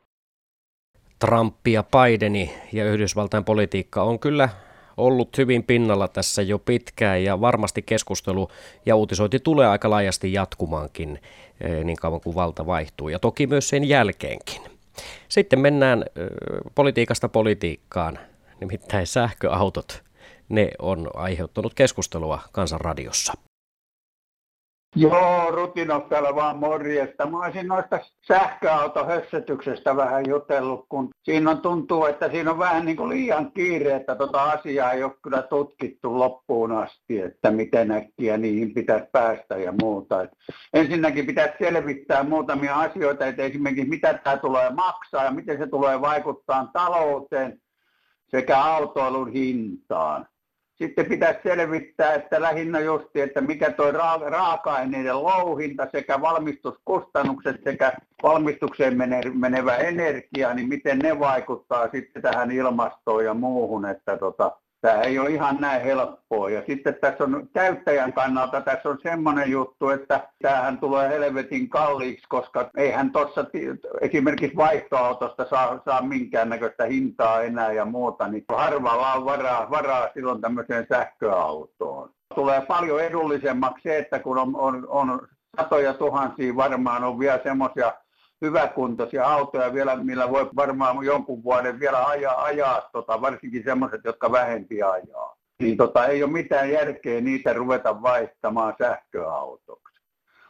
Trump 1.20 1.67
ja 1.67 1.84
Bideni 1.84 2.53
ja 2.74 2.86
Yhdysvaltain 2.86 3.46
politiikka 3.46 4.03
on 4.03 4.20
kyllä 4.20 4.50
ollut 4.98 5.38
hyvin 5.38 5.63
pinnalla 5.63 6.08
tässä 6.08 6.42
jo 6.42 6.60
pitkään 6.60 7.24
ja 7.24 7.42
varmasti 7.42 7.82
keskustelu 7.82 8.50
ja 8.86 8.96
uutisointi 8.96 9.39
tulee 9.39 9.68
aika 9.68 9.89
laajasti 9.89 10.34
jatkumaankin 10.34 11.20
eh, 11.62 11.84
niin 11.84 11.98
kauan 11.98 12.22
kuin 12.22 12.36
valta 12.36 12.66
vaihtuu 12.66 13.10
ja 13.10 13.20
toki 13.20 13.48
myös 13.48 13.70
sen 13.70 13.84
jälkeenkin. 13.84 14.62
Sitten 15.30 15.60
mennään 15.60 16.01
eh, 16.16 16.27
politiikasta 16.75 17.30
politiikkaan, 17.30 18.20
nimittäin 18.60 19.08
sähköautot. 19.08 20.04
Ne 20.50 20.72
on 20.80 21.10
aiheuttanut 21.13 21.74
keskustelua 21.74 22.39
kansanradiossa. 22.51 23.34
Joo, 24.96 25.51
Rutino 25.51 26.00
täällä 26.00 26.36
vaan 26.36 26.58
morjesta. 26.58 27.25
Mä 27.25 27.38
olisin 27.38 27.67
noista 27.67 28.00
sähköautohössetyksestä 28.27 29.96
vähän 29.96 30.24
jutellut, 30.27 30.86
kun 30.89 31.10
siinä 31.24 31.51
on, 31.51 31.62
tuntuu, 31.62 32.06
että 32.06 32.29
siinä 32.29 32.51
on 32.51 32.60
vähän 32.60 32.86
niin 32.86 32.98
kuin 32.98 33.10
liian 33.10 33.51
kiire, 33.51 33.96
että 33.96 34.15
tota 34.15 34.44
asiaa 34.44 34.91
ei 34.91 35.03
ole 35.03 35.13
kyllä 35.24 35.41
tutkittu 35.41 36.20
loppuun 36.20 36.72
asti, 36.72 37.22
että 37.22 37.51
miten 37.51 37.91
äkkiä 37.91 38.38
niihin 38.38 38.74
pitäisi 38.74 39.06
päästä 39.12 39.58
ja 39.58 39.74
muuta. 39.82 40.24
Et 40.24 40.32
ensinnäkin 40.74 41.25
pitäisi 41.25 41.53
selvittää 41.60 42.24
muutamia 42.24 42.75
asioita, 42.75 43.25
että 43.25 43.44
esimerkiksi 43.44 43.89
mitä 43.89 44.13
tämä 44.13 44.38
tulee 44.38 44.70
maksaa 44.70 45.24
ja 45.24 45.32
miten 45.32 45.58
se 45.58 45.67
tulee 45.67 46.01
vaikuttaa 46.01 46.70
talouteen 46.74 47.62
sekä 48.32 48.58
autoilun 48.58 49.32
hintaan 49.32 50.27
sitten 50.82 51.06
pitäisi 51.06 51.40
selvittää, 51.44 52.14
että 52.14 52.42
lähinnä 52.42 52.80
justi, 52.80 53.22
että 53.22 53.42
mikä 53.42 53.72
tuo 53.72 53.92
raaka-aineiden 54.30 55.24
louhinta 55.24 55.88
sekä 55.92 56.22
valmistuskustannukset 56.22 57.64
sekä 57.64 57.94
valmistukseen 58.24 58.98
menevä 59.34 59.76
energia, 59.76 60.54
niin 60.54 60.70
miten 60.70 61.00
ne 61.00 61.20
vaikuttaa 61.20 61.90
sitten 61.92 62.22
tähän 62.22 62.52
ilmastoon 62.52 63.26
ja 63.26 63.34
muuhun, 63.34 63.86
että 63.86 64.18
tota, 64.18 64.52
tämä 64.82 65.02
ei 65.02 65.20
ole 65.20 65.30
ihan 65.30 65.58
näin 65.60 65.82
helppoa. 65.82 66.50
Ja 66.50 66.64
sitten 66.68 66.96
tässä 67.02 67.24
on 67.24 67.50
käyttäjän 67.54 68.14
kannalta 68.14 68.62
tässä 68.62 68.90
on 68.90 68.98
semmoinen 69.04 69.52
juttu, 69.52 69.90
että 69.90 70.30
tämähän 70.42 70.78
tulee 70.78 71.10
helvetin 71.10 71.70
kalliiksi, 71.70 72.26
koska 72.30 72.70
eihän 72.78 73.12
tuossa 73.12 73.46
esimerkiksi 74.02 74.58
vaihtoautosta 74.58 75.46
saa, 75.50 75.82
saa 75.86 76.02
minkäännäköistä 76.02 76.86
hintaa 76.86 77.42
enää 77.42 77.72
ja 77.72 77.86
muuta, 77.86 78.28
niin 78.28 78.46
harvalla 78.50 79.14
on 79.14 79.26
varaa, 79.26 79.70
varaa 79.70 80.10
silloin 80.14 80.42
tämmöiseen 80.42 80.86
sähköautoon. 80.90 82.10
Tulee 82.36 82.62
paljon 82.62 83.04
edullisemmaksi 83.04 83.84
se, 83.84 83.98
että 83.98 84.20
kun 84.20 84.38
on, 84.38 84.56
on, 84.56 84.88
on 84.88 85.28
satoja 85.58 85.94
tuhansia 85.94 86.56
varmaan 86.56 87.04
on 87.04 87.20
vielä 87.20 87.40
semmoisia 87.44 87.94
hyväkuntoisia 88.41 89.25
autoja 89.25 89.74
vielä, 89.74 89.96
millä 89.96 90.29
voi 90.29 90.50
varmaan 90.56 91.06
jonkun 91.06 91.44
vuoden 91.44 91.79
vielä 91.79 92.06
ajaa, 92.06 92.44
ajaa 92.44 92.89
tota, 92.91 93.22
varsinkin 93.22 93.63
semmoiset, 93.63 94.01
jotka 94.03 94.32
vähempi 94.32 94.84
ajaa. 94.84 95.38
Niin 95.60 95.77
tota, 95.77 96.08
ei 96.08 96.24
ole 96.24 96.32
mitään 96.32 96.72
järkeä 96.72 97.22
niitä 97.22 97.53
ruveta 97.53 98.01
vaihtamaan 98.01 98.74
sähköautoksi. 98.77 100.01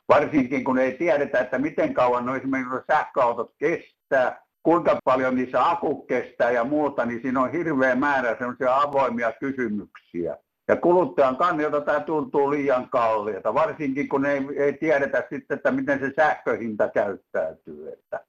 Varsinkin 0.09 0.63
kun 0.63 0.79
ei 0.79 0.93
tiedetä, 0.93 1.39
että 1.39 1.59
miten 1.59 1.93
kauan 1.93 2.25
no 2.25 2.35
esimerkiksi 2.35 2.85
sähköautot 2.87 3.53
kestää, 3.57 4.41
kuinka 4.63 4.99
paljon 5.03 5.35
niissä 5.35 5.69
akku 5.69 6.05
kestää 6.05 6.51
ja 6.51 6.63
muuta, 6.63 7.05
niin 7.05 7.21
siinä 7.21 7.41
on 7.41 7.51
hirveä 7.51 7.95
määrä 7.95 8.35
sellaisia 8.39 8.81
avoimia 8.81 9.31
kysymyksiä. 9.31 10.37
Ja 10.67 10.75
kuluttajan 10.75 11.37
kannalta 11.37 11.81
tämä 11.81 11.99
tuntuu 11.99 12.51
liian 12.51 12.89
kalliilta, 12.89 13.53
varsinkin 13.53 14.09
kun 14.09 14.25
ei, 14.25 14.41
ei 14.57 14.73
tiedetä 14.73 15.23
sitten, 15.29 15.57
että 15.57 15.71
miten 15.71 15.99
se 15.99 16.11
sähköhinta 16.15 16.89
käyttäytyy. 16.89 17.93
Että. 17.93 18.19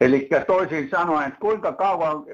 Eli 0.00 0.28
toisin 0.46 0.90
sanoen, 0.90 1.26
että 1.26 1.40
kuinka 1.40 1.72
kauan 1.72 2.24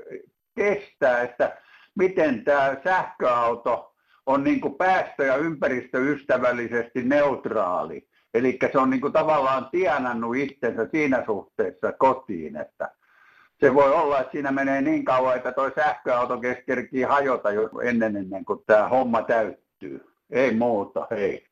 kestää, 0.57 1.23
että 1.23 1.57
miten 1.95 2.45
tämä 2.45 2.77
sähköauto 2.85 3.95
on 4.27 4.45
niin 4.45 4.61
kuin 4.61 4.75
päästö- 4.75 5.25
ja 5.25 5.37
ympäristöystävällisesti 5.37 7.03
neutraali. 7.03 8.09
Eli 8.35 8.59
se 8.73 8.79
on 8.79 8.91
niin 8.91 9.01
kuin 9.01 9.13
tavallaan 9.13 9.69
tienannut 9.71 10.37
itsensä 10.37 10.89
siinä 10.91 11.23
suhteessa 11.27 11.93
kotiin, 11.93 12.57
että 12.57 12.91
se 13.61 13.75
voi 13.75 13.93
olla, 13.93 14.21
että 14.21 14.33
siinä 14.33 14.53
menee 14.53 14.83
niin 14.83 15.05
kauan, 15.05 15.37
että 15.37 15.53
tuo 15.53 15.71
sähköauto 15.75 16.41
kerkii 16.67 17.03
hajota 17.03 17.53
jo 17.53 17.71
ennen, 17.83 18.17
ennen 18.17 18.45
kuin 18.45 18.63
tämä 18.67 18.89
homma 18.89 19.23
täyttyy. 19.23 20.07
Ei 20.31 20.55
muuta, 20.55 21.07
hei. 21.11 21.47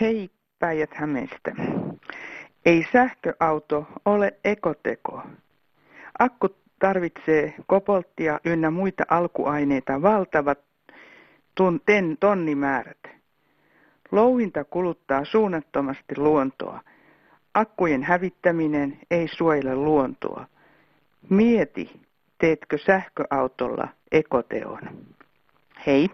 Hei 0.00 0.30
Päijät 0.58 0.94
Hämeestä. 0.94 1.52
Ei 2.64 2.86
sähköauto 2.92 3.86
ole 4.04 4.34
ekoteko. 4.44 5.22
Akku 6.18 6.48
tarvitsee 6.78 7.54
kopolttia 7.66 8.40
ynnä 8.44 8.70
muita 8.70 9.04
alkuaineita 9.10 10.02
valtavat 10.02 10.58
ten 11.86 12.16
tonnimäärät. 12.20 12.98
Louhinta 14.12 14.64
kuluttaa 14.64 15.24
suunnattomasti 15.24 16.16
luontoa– 16.16 16.80
Akkujen 17.58 18.02
hävittäminen 18.02 18.98
ei 19.10 19.28
suojele 19.28 19.74
luontoa. 19.74 20.46
Mieti, 21.30 22.00
teetkö 22.40 22.78
sähköautolla 22.86 23.88
ekoteon. 24.12 24.80
Hei. 25.86 26.08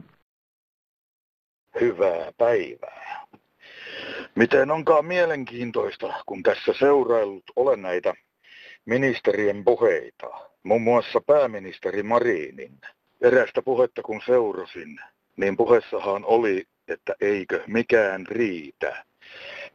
Hyvää 1.80 2.32
päivää. 2.38 3.26
Miten 4.34 4.70
onkaan 4.70 5.04
mielenkiintoista, 5.04 6.22
kun 6.26 6.42
tässä 6.42 6.72
seuraillut 6.78 7.44
olen 7.56 7.82
näitä 7.82 8.14
ministerien 8.84 9.64
puheita, 9.64 10.26
muun 10.62 10.82
muassa 10.82 11.20
pääministeri 11.26 12.02
Marinin. 12.02 12.78
Erästä 13.20 13.62
puhetta 13.62 14.02
kun 14.02 14.20
seurasin, 14.26 15.00
niin 15.36 15.56
puheessahan 15.56 16.24
oli, 16.24 16.64
että 16.88 17.14
eikö 17.20 17.64
mikään 17.66 18.26
riitä. 18.26 19.04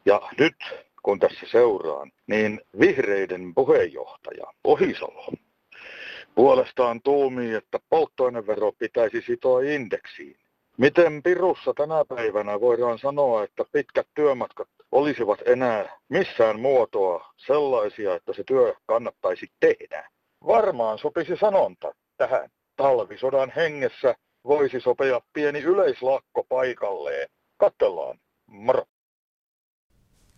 Ja 0.06 0.20
nyt 0.38 0.56
kun 1.02 1.18
tässä 1.18 1.46
seuraan, 1.50 2.12
niin 2.26 2.60
vihreiden 2.80 3.54
puheenjohtaja 3.54 4.44
Ohisalo 4.64 5.32
puolestaan 6.34 7.00
tuumii, 7.02 7.54
että 7.54 7.78
polttoainevero 7.90 8.72
pitäisi 8.72 9.20
sitoa 9.20 9.60
indeksiin. 9.60 10.36
Miten 10.78 11.22
Pirussa 11.22 11.72
tänä 11.76 12.04
päivänä 12.08 12.60
voidaan 12.60 12.98
sanoa, 12.98 13.44
että 13.44 13.64
pitkät 13.72 14.06
työmatkat 14.14 14.68
olisivat 14.92 15.38
enää 15.46 15.98
missään 16.08 16.60
muotoa 16.60 17.32
sellaisia, 17.36 18.14
että 18.14 18.32
se 18.32 18.44
työ 18.44 18.74
kannattaisi 18.86 19.46
tehdä? 19.60 20.08
Varmaan 20.46 20.98
sopisi 20.98 21.36
sanonta 21.36 21.94
tähän. 22.16 22.50
Talvisodan 22.76 23.52
hengessä 23.56 24.14
voisi 24.44 24.80
sopia 24.80 25.20
pieni 25.32 25.60
yleislakko 25.60 26.44
paikalleen. 26.48 27.28
Katsellaan. 27.56 28.18
Moro. 28.46 28.84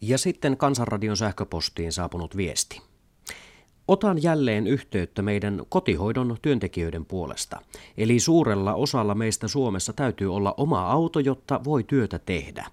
Ja 0.02 0.18
sitten 0.18 0.56
Kansanradion 0.56 1.16
sähköpostiin 1.16 1.92
saapunut 1.92 2.36
viesti. 2.36 2.82
Otan 3.88 4.22
jälleen 4.22 4.66
yhteyttä 4.66 5.22
meidän 5.22 5.62
kotihoidon 5.68 6.36
työntekijöiden 6.42 7.04
puolesta. 7.04 7.60
Eli 7.96 8.20
suurella 8.20 8.74
osalla 8.74 9.14
meistä 9.14 9.48
Suomessa 9.48 9.92
täytyy 9.92 10.34
olla 10.34 10.54
oma 10.56 10.90
auto, 10.90 11.20
jotta 11.20 11.60
voi 11.64 11.84
työtä 11.84 12.18
tehdä. 12.18 12.66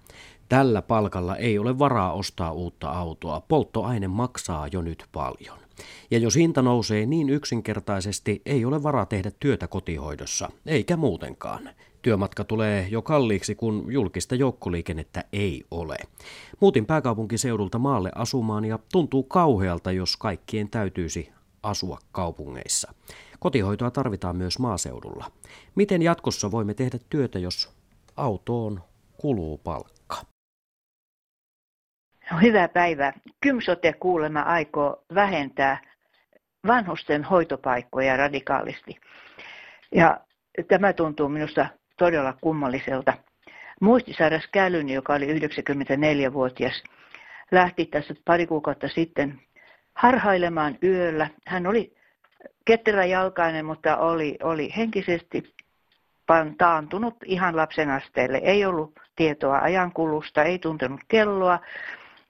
Tällä 0.48 0.82
palkalla 0.82 1.36
ei 1.36 1.58
ole 1.58 1.78
varaa 1.78 2.12
ostaa 2.12 2.52
uutta 2.52 2.90
autoa. 2.90 3.40
Polttoaine 3.48 4.08
maksaa 4.08 4.68
jo 4.72 4.82
nyt 4.82 5.04
paljon. 5.12 5.58
Ja 6.10 6.18
jos 6.18 6.36
hinta 6.36 6.62
nousee 6.62 7.06
niin 7.06 7.30
yksinkertaisesti, 7.30 8.42
ei 8.46 8.64
ole 8.64 8.82
varaa 8.82 9.06
tehdä 9.06 9.30
työtä 9.40 9.68
kotihoidossa, 9.68 10.50
eikä 10.66 10.96
muutenkaan. 10.96 11.70
Työmatka 12.02 12.44
tulee 12.44 12.86
jo 12.90 13.02
kalliiksi, 13.02 13.54
kun 13.54 13.84
julkista 13.88 14.34
joukkoliikennettä 14.34 15.24
ei 15.32 15.64
ole. 15.70 15.96
Muutin 16.60 16.86
pääkaupunkiseudulta 16.86 17.78
maalle 17.78 18.10
asumaan 18.14 18.64
ja 18.64 18.78
tuntuu 18.92 19.22
kauhealta, 19.22 19.92
jos 19.92 20.16
kaikkien 20.16 20.70
täytyisi 20.70 21.32
asua 21.62 21.98
kaupungeissa. 22.12 22.94
Kotihoitoa 23.38 23.90
tarvitaan 23.90 24.36
myös 24.36 24.58
maaseudulla. 24.58 25.30
Miten 25.74 26.02
jatkossa 26.02 26.50
voimme 26.50 26.74
tehdä 26.74 26.98
työtä, 27.10 27.38
jos 27.38 27.76
autoon 28.16 28.80
kuluu 29.16 29.58
palkka? 29.58 30.16
No, 32.30 32.38
hyvää 32.42 32.68
päivää. 32.68 33.12
Kymsote 33.40 33.92
kuulemma 33.92 34.40
aikoo 34.40 35.04
vähentää 35.14 35.80
vanhusten 36.66 37.24
hoitopaikkoja 37.24 38.16
radikaalisti. 38.16 39.00
Ja 39.94 40.20
tämä 40.68 40.92
tuntuu 40.92 41.28
minusta 41.28 41.66
todella 41.98 42.34
kummalliselta. 42.40 43.12
Muistisairas 43.80 44.48
Kälyni, 44.52 44.94
joka 44.94 45.14
oli 45.14 45.38
94-vuotias, 45.38 46.82
lähti 47.50 47.86
tässä 47.86 48.14
pari 48.24 48.46
kuukautta 48.46 48.88
sitten 48.88 49.40
harhailemaan 49.94 50.78
yöllä. 50.82 51.28
Hän 51.46 51.66
oli 51.66 51.94
ketteräjalkainen, 52.64 53.66
mutta 53.66 53.96
oli, 53.96 54.38
oli 54.42 54.72
henkisesti 54.76 55.54
taantunut 56.58 57.16
ihan 57.24 57.56
lapsen 57.56 57.90
asteelle. 57.90 58.38
Ei 58.38 58.64
ollut 58.64 59.00
tietoa 59.16 59.58
ajankulusta, 59.58 60.44
ei 60.44 60.58
tuntenut 60.58 61.00
kelloa, 61.08 61.60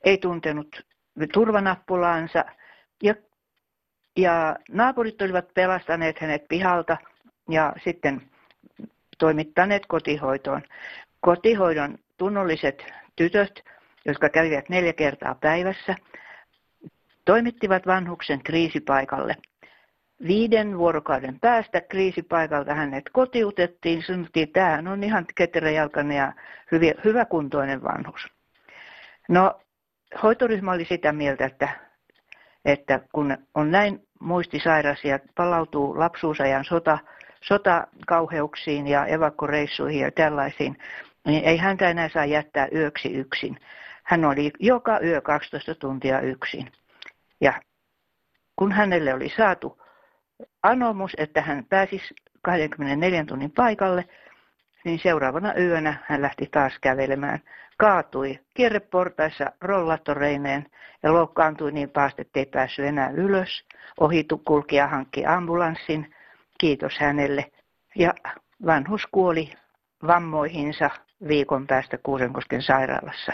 ei 0.04 0.18
tuntenut 0.18 0.86
turvanappulaansa. 1.32 2.44
Ja, 3.02 3.14
ja 4.16 4.56
naapurit 4.70 5.22
olivat 5.22 5.54
pelastaneet 5.54 6.18
hänet 6.18 6.48
pihalta 6.48 6.96
ja 7.50 7.72
sitten 7.84 8.22
toimittaneet 9.18 9.86
kotihoitoon. 9.86 10.62
Kotihoidon 11.20 11.98
tunnolliset 12.16 12.86
tytöt, 13.16 13.64
jotka 14.04 14.28
kävivät 14.28 14.68
neljä 14.68 14.92
kertaa 14.92 15.34
päivässä, 15.34 15.96
toimittivat 17.24 17.86
vanhuksen 17.86 18.42
kriisipaikalle. 18.42 19.36
Viiden 20.26 20.78
vuorokauden 20.78 21.40
päästä 21.40 21.80
kriisipaikalta 21.80 22.74
hänet 22.74 23.04
kotiutettiin. 23.12 24.02
Sanottiin, 24.02 24.42
että 24.42 24.60
tämähän 24.60 24.88
on 24.88 25.04
ihan 25.04 25.26
ketteräjalkainen 25.34 26.16
ja 26.16 26.32
hyvä, 26.72 26.92
hyväkuntoinen 27.04 27.82
vanhus. 27.82 28.28
No, 29.28 29.60
hoitoryhmä 30.22 30.72
oli 30.72 30.84
sitä 30.84 31.12
mieltä, 31.12 31.44
että, 31.44 31.68
että 32.64 33.00
kun 33.12 33.38
on 33.54 33.70
näin 33.70 34.06
muistisairas 34.20 35.04
ja 35.04 35.18
palautuu 35.34 35.98
lapsuusajan 35.98 36.64
sota, 36.64 36.98
sotakauheuksiin 37.40 38.86
ja 38.86 39.06
evakkoreissuihin 39.06 40.00
ja 40.00 40.10
tällaisiin, 40.10 40.76
niin 41.26 41.44
ei 41.44 41.56
häntä 41.56 41.90
enää 41.90 42.08
saa 42.08 42.24
jättää 42.24 42.68
yöksi 42.74 43.12
yksin. 43.12 43.60
Hän 44.04 44.24
oli 44.24 44.50
joka 44.58 45.00
yö 45.04 45.20
12 45.20 45.74
tuntia 45.74 46.20
yksin. 46.20 46.72
Ja 47.40 47.62
kun 48.56 48.72
hänelle 48.72 49.14
oli 49.14 49.28
saatu 49.36 49.82
anomus, 50.62 51.12
että 51.18 51.42
hän 51.42 51.64
pääsisi 51.68 52.14
24 52.42 53.24
tunnin 53.24 53.50
paikalle, 53.50 54.04
niin 54.84 54.98
seuraavana 54.98 55.54
yönä 55.54 55.94
hän 56.06 56.22
lähti 56.22 56.46
taas 56.46 56.78
kävelemään. 56.80 57.40
Kaatui 57.78 58.38
kierreportaissa 58.54 59.52
rollattoreineen 59.60 60.66
ja 61.02 61.12
loukkaantui 61.12 61.72
niin 61.72 61.90
pahasti, 61.90 62.22
ettei 62.22 62.46
päässyt 62.46 62.84
enää 62.84 63.10
ylös. 63.10 63.64
Ohitu 64.00 64.38
kulkija 64.38 64.86
hankki 64.86 65.26
ambulanssin 65.26 66.14
kiitos 66.58 66.98
hänelle. 66.98 67.50
Ja 67.94 68.14
vanhus 68.66 69.06
kuoli 69.06 69.52
vammoihinsa 70.06 70.90
viikon 71.28 71.66
päästä 71.66 71.98
Kuusenkosken 71.98 72.62
sairaalassa. 72.62 73.32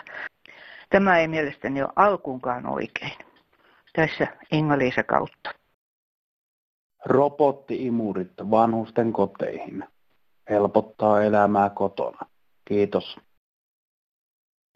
Tämä 0.91 1.19
ei 1.19 1.29
mielestäni 1.29 1.83
ole 1.83 1.93
alkuunkaan 1.97 2.67
oikein. 2.67 3.13
Tässä 3.93 4.27
Inga-Liisa 4.53 5.03
kautta. 5.03 5.51
Robottiimurit 7.05 8.33
vanhusten 8.51 9.13
koteihin. 9.13 9.85
Helpottaa 10.51 11.23
elämää 11.23 11.71
kotona. 11.71 12.19
Kiitos. 12.65 13.17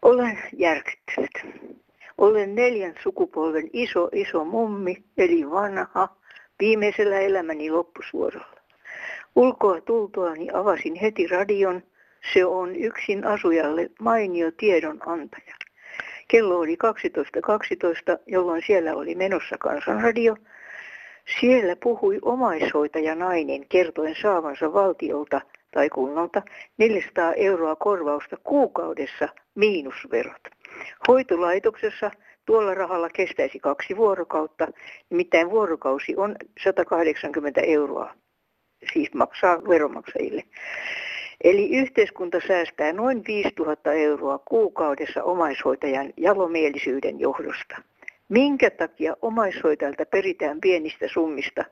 Olen 0.01 0.39
järkyttynyt. 0.53 1.31
Olen 2.17 2.55
neljän 2.55 2.93
sukupolven 3.03 3.69
iso 3.73 4.09
iso 4.13 4.45
mummi, 4.45 5.03
eli 5.17 5.51
vanha, 5.51 6.07
Viimeisellä 6.59 7.19
elämäni 7.19 7.71
loppusuoralla. 7.71 8.61
Ulkoa 9.35 9.81
tultuani 9.81 10.47
avasin 10.53 10.95
heti 10.95 11.27
radion. 11.27 11.83
Se 12.33 12.45
on 12.45 12.75
yksin 12.75 13.25
asujalle 13.25 13.89
mainio 13.99 14.51
tiedonantaja. 14.51 15.55
Kello 16.27 16.59
oli 16.59 16.77
12.12, 16.85 17.41
12, 17.41 18.17
jolloin 18.27 18.63
siellä 18.67 18.95
oli 18.95 19.15
menossa 19.15 19.57
kansanradio. 19.57 20.35
Siellä 21.39 21.75
puhui 21.75 22.19
omaishoitaja 22.21 23.15
nainen 23.15 23.67
kertoen 23.69 24.15
saavansa 24.21 24.73
valtiolta 24.73 25.41
tai 25.71 25.89
kunnalta 25.89 26.41
400 26.77 27.33
euroa 27.33 27.75
korvausta 27.75 28.37
kuukaudessa 28.43 29.29
miinusverot. 29.55 30.41
Hoitolaitoksessa 31.07 32.11
Tuolla 32.45 32.73
rahalla 32.73 33.09
kestäisi 33.09 33.59
kaksi 33.59 33.97
vuorokautta, 33.97 34.67
nimittäin 35.09 35.49
vuorokausi 35.49 36.15
on 36.17 36.35
180 36.63 37.61
euroa, 37.61 38.13
siis 38.93 39.13
maksaa 39.13 39.61
veronmaksajille. 39.69 40.43
Eli 41.43 41.77
yhteiskunta 41.77 42.39
säästää 42.47 42.93
noin 42.93 43.23
5000 43.27 43.93
euroa 43.93 44.39
kuukaudessa 44.39 45.23
omaishoitajan 45.23 46.13
jalomielisyyden 46.17 47.19
johdosta. 47.19 47.81
Minkä 48.29 48.69
takia 48.69 49.15
omaishoitajalta 49.21 50.05
peritään 50.05 50.61
pienistä 50.61 51.07
summista, 51.07 51.65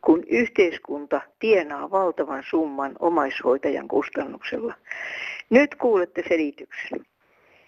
kun 0.00 0.24
yhteiskunta 0.28 1.20
tienaa 1.38 1.90
valtavan 1.90 2.44
summan 2.50 2.92
omaishoitajan 2.98 3.88
kustannuksella? 3.88 4.74
Nyt 5.50 5.74
kuulette 5.74 6.22
selityksen. 6.28 7.06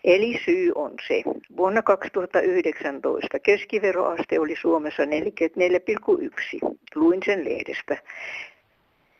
Eli 0.04 0.40
syy 0.44 0.72
on 0.74 0.94
se. 1.08 1.22
Vuonna 1.56 1.82
2019 1.82 3.38
keskiveroaste 3.38 4.40
oli 4.40 4.56
Suomessa 4.60 5.02
44,1. 5.02 5.10
Luin 6.94 7.20
sen 7.24 7.44
lehdestä. 7.44 7.96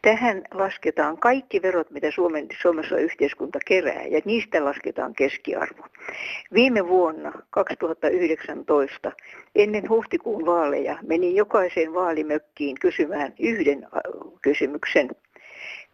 Tähän 0.03 0.43
lasketaan 0.55 1.19
kaikki 1.19 1.62
verot, 1.62 1.91
mitä 1.91 2.11
Suomen, 2.11 2.47
Suomessa 2.62 2.97
yhteiskunta 2.97 3.59
kerää, 3.67 4.03
ja 4.03 4.21
niistä 4.25 4.65
lasketaan 4.65 5.15
keskiarvo. 5.15 5.87
Viime 6.55 6.88
vuonna 6.88 7.33
2019, 7.51 9.12
ennen 9.55 9.88
huhtikuun 9.88 10.47
vaaleja, 10.47 10.99
meni 11.03 11.37
jokaiseen 11.37 11.95
vaalimökkiin 11.95 12.77
kysymään 12.81 13.35
yhden 13.38 13.87
kysymyksen. 14.43 15.11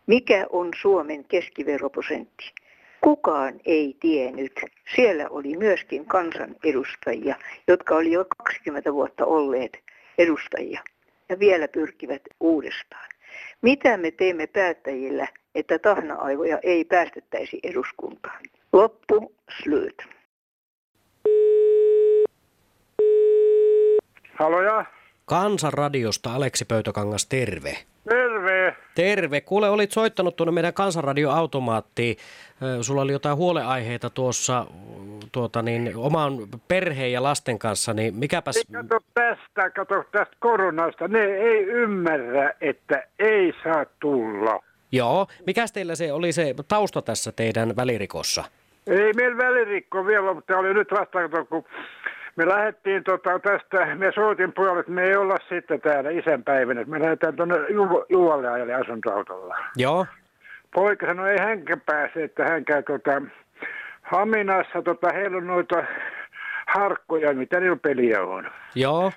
Mikä 0.07 0.47
on 0.51 0.69
Suomen 0.81 1.25
keskiveroprosentti? 1.25 2.53
Kukaan 3.01 3.61
ei 3.65 3.97
tiennyt. 4.01 4.61
Siellä 4.97 5.29
oli 5.29 5.57
myöskin 5.57 6.07
kansanedustajia, 6.07 7.37
jotka 7.67 7.97
oli 7.97 8.13
jo 8.13 8.25
20 8.39 8.95
vuotta 8.95 9.25
olleet 9.27 9.79
edustajia 10.19 10.81
ja 11.29 11.39
vielä 11.39 11.69
pyrkivät 11.69 12.23
uudestaan. 12.41 13.09
Mitä 13.63 13.97
me 13.97 14.11
teemme 14.11 14.47
päättäjillä, 14.47 15.29
että 15.55 15.79
tahna-aivoja 15.79 16.59
ei 16.63 16.85
päästettäisi 16.85 17.61
eduskuntaan? 17.63 18.41
Loppu, 18.73 19.35
slyt. 19.63 20.03
Haloja? 24.35 24.85
Kansanradiosta 25.25 26.35
Aleksi 26.35 26.65
Pöytökangas, 26.65 27.27
terve. 27.27 27.79
Terve. 28.09 28.77
Terve. 28.95 29.41
Kuule, 29.41 29.71
olit 29.71 29.93
soittanut 29.93 30.37
tuonne 30.37 30.53
meidän 30.53 30.75
kansanradioautomaattiin. 30.75 32.17
Sulla 32.81 33.03
oli 33.03 33.13
jotain 33.13 33.37
huoleaiheita 33.37 34.11
tuossa 34.11 34.67
tuota 35.33 35.63
niin, 35.63 35.93
oman 35.97 36.33
perheen 36.69 37.13
ja 37.13 37.23
lasten 37.23 37.59
kanssa, 37.59 37.95
niin 37.95 38.17
mikäpäs... 38.17 38.57
Ei, 38.57 38.63
kato 38.73 39.01
tästä, 39.15 39.71
kato 39.71 40.05
tästä 40.13 40.37
koronasta. 40.39 41.09
Ne 41.09 41.25
ei 41.25 41.65
ymmärrä, 41.65 42.55
että 42.61 43.07
ei 43.19 43.55
saa 43.65 43.85
tulla. 44.01 44.61
Joo. 44.93 45.27
Mikäs 45.47 45.73
teillä 45.73 45.95
se 45.95 46.13
oli 46.13 46.33
se 46.33 46.55
tausta 46.69 47.03
tässä 47.03 47.33
teidän 47.33 47.77
välirikossa? 47.77 48.45
Ei 48.87 49.13
meillä 49.13 49.37
välirikko 49.37 50.07
vielä, 50.07 50.35
mutta 50.35 50.59
oli 50.59 50.75
nyt 50.75 50.89
vasta, 50.91 51.19
kun 51.49 51.65
Me 52.37 52.47
lähdettiin 52.49 53.05
tota, 53.05 53.39
tästä, 53.39 53.95
me 53.95 54.13
soitin 54.15 54.53
puolet, 54.53 54.79
että 54.81 54.93
me 54.93 55.03
ei 55.03 55.17
olla 55.17 55.37
sitten 55.49 55.81
täällä 55.81 56.11
isänpäivänä. 56.11 56.85
Me 56.85 57.01
lähdetään 57.01 57.37
tuonne 57.37 57.57
Ju- 57.69 58.07
Juvalle 58.09 58.49
ajalle 58.49 58.75
asuntoautolla. 58.75 59.57
Joo. 59.77 60.07
Poika 60.75 61.07
sanoi, 61.07 61.31
ei 61.31 61.39
hänkään 61.39 61.81
pääse, 61.87 62.25
että 62.25 62.45
hän 62.45 62.65
käy 62.65 62.83
tota, 62.83 63.23
Haminassa, 64.11 64.83
tota, 64.85 65.09
heillä 65.15 65.37
on 65.37 65.47
noita 65.47 65.85
harkkoja, 66.67 67.35
mitä 67.35 67.61
niillä 67.61 67.77
peliä 67.77 68.23
on. 68.23 68.51
Joo. 68.75 69.13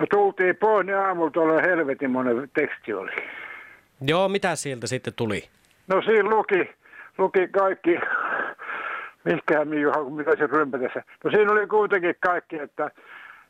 No 0.00 0.06
tultiin 0.10 0.56
pois, 0.56 0.86
niin 0.86 0.98
aamulla 0.98 1.30
tuolla 1.30 1.62
helvetin 1.62 2.10
monen 2.10 2.50
teksti 2.54 2.94
oli. 2.94 3.10
Joo, 4.00 4.28
mitä 4.28 4.56
sieltä 4.56 4.86
sitten 4.86 5.12
tuli? 5.16 5.48
No 5.88 6.02
siinä 6.02 6.30
luki, 6.30 6.70
luki 7.18 7.48
kaikki, 7.48 7.98
mihinkähän 9.24 9.68
minun, 9.68 10.16
mitä 10.16 10.30
se 10.38 10.46
rympä 10.46 10.78
tässä. 10.78 11.02
No 11.24 11.30
siinä 11.30 11.52
oli 11.52 11.66
kuitenkin 11.66 12.14
kaikki, 12.20 12.56
että, 12.58 12.90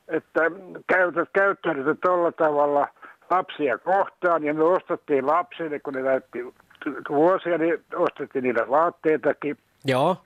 että 0.08 0.40
käytät, 0.86 1.28
käyttäydytte 1.32 1.94
tuolla 1.94 2.32
tavalla 2.32 2.88
lapsia 3.30 3.78
kohtaan 3.78 4.44
ja 4.44 4.54
me 4.54 4.64
ostettiin 4.64 5.26
lapsille, 5.26 5.80
kun 5.80 5.94
ne 5.94 6.02
täytti 6.02 6.44
vuosia, 7.08 7.58
niin 7.58 7.84
ostettiin 7.94 8.42
niille 8.42 8.68
vaatteitakin. 8.68 9.56
Joo. 9.84 10.16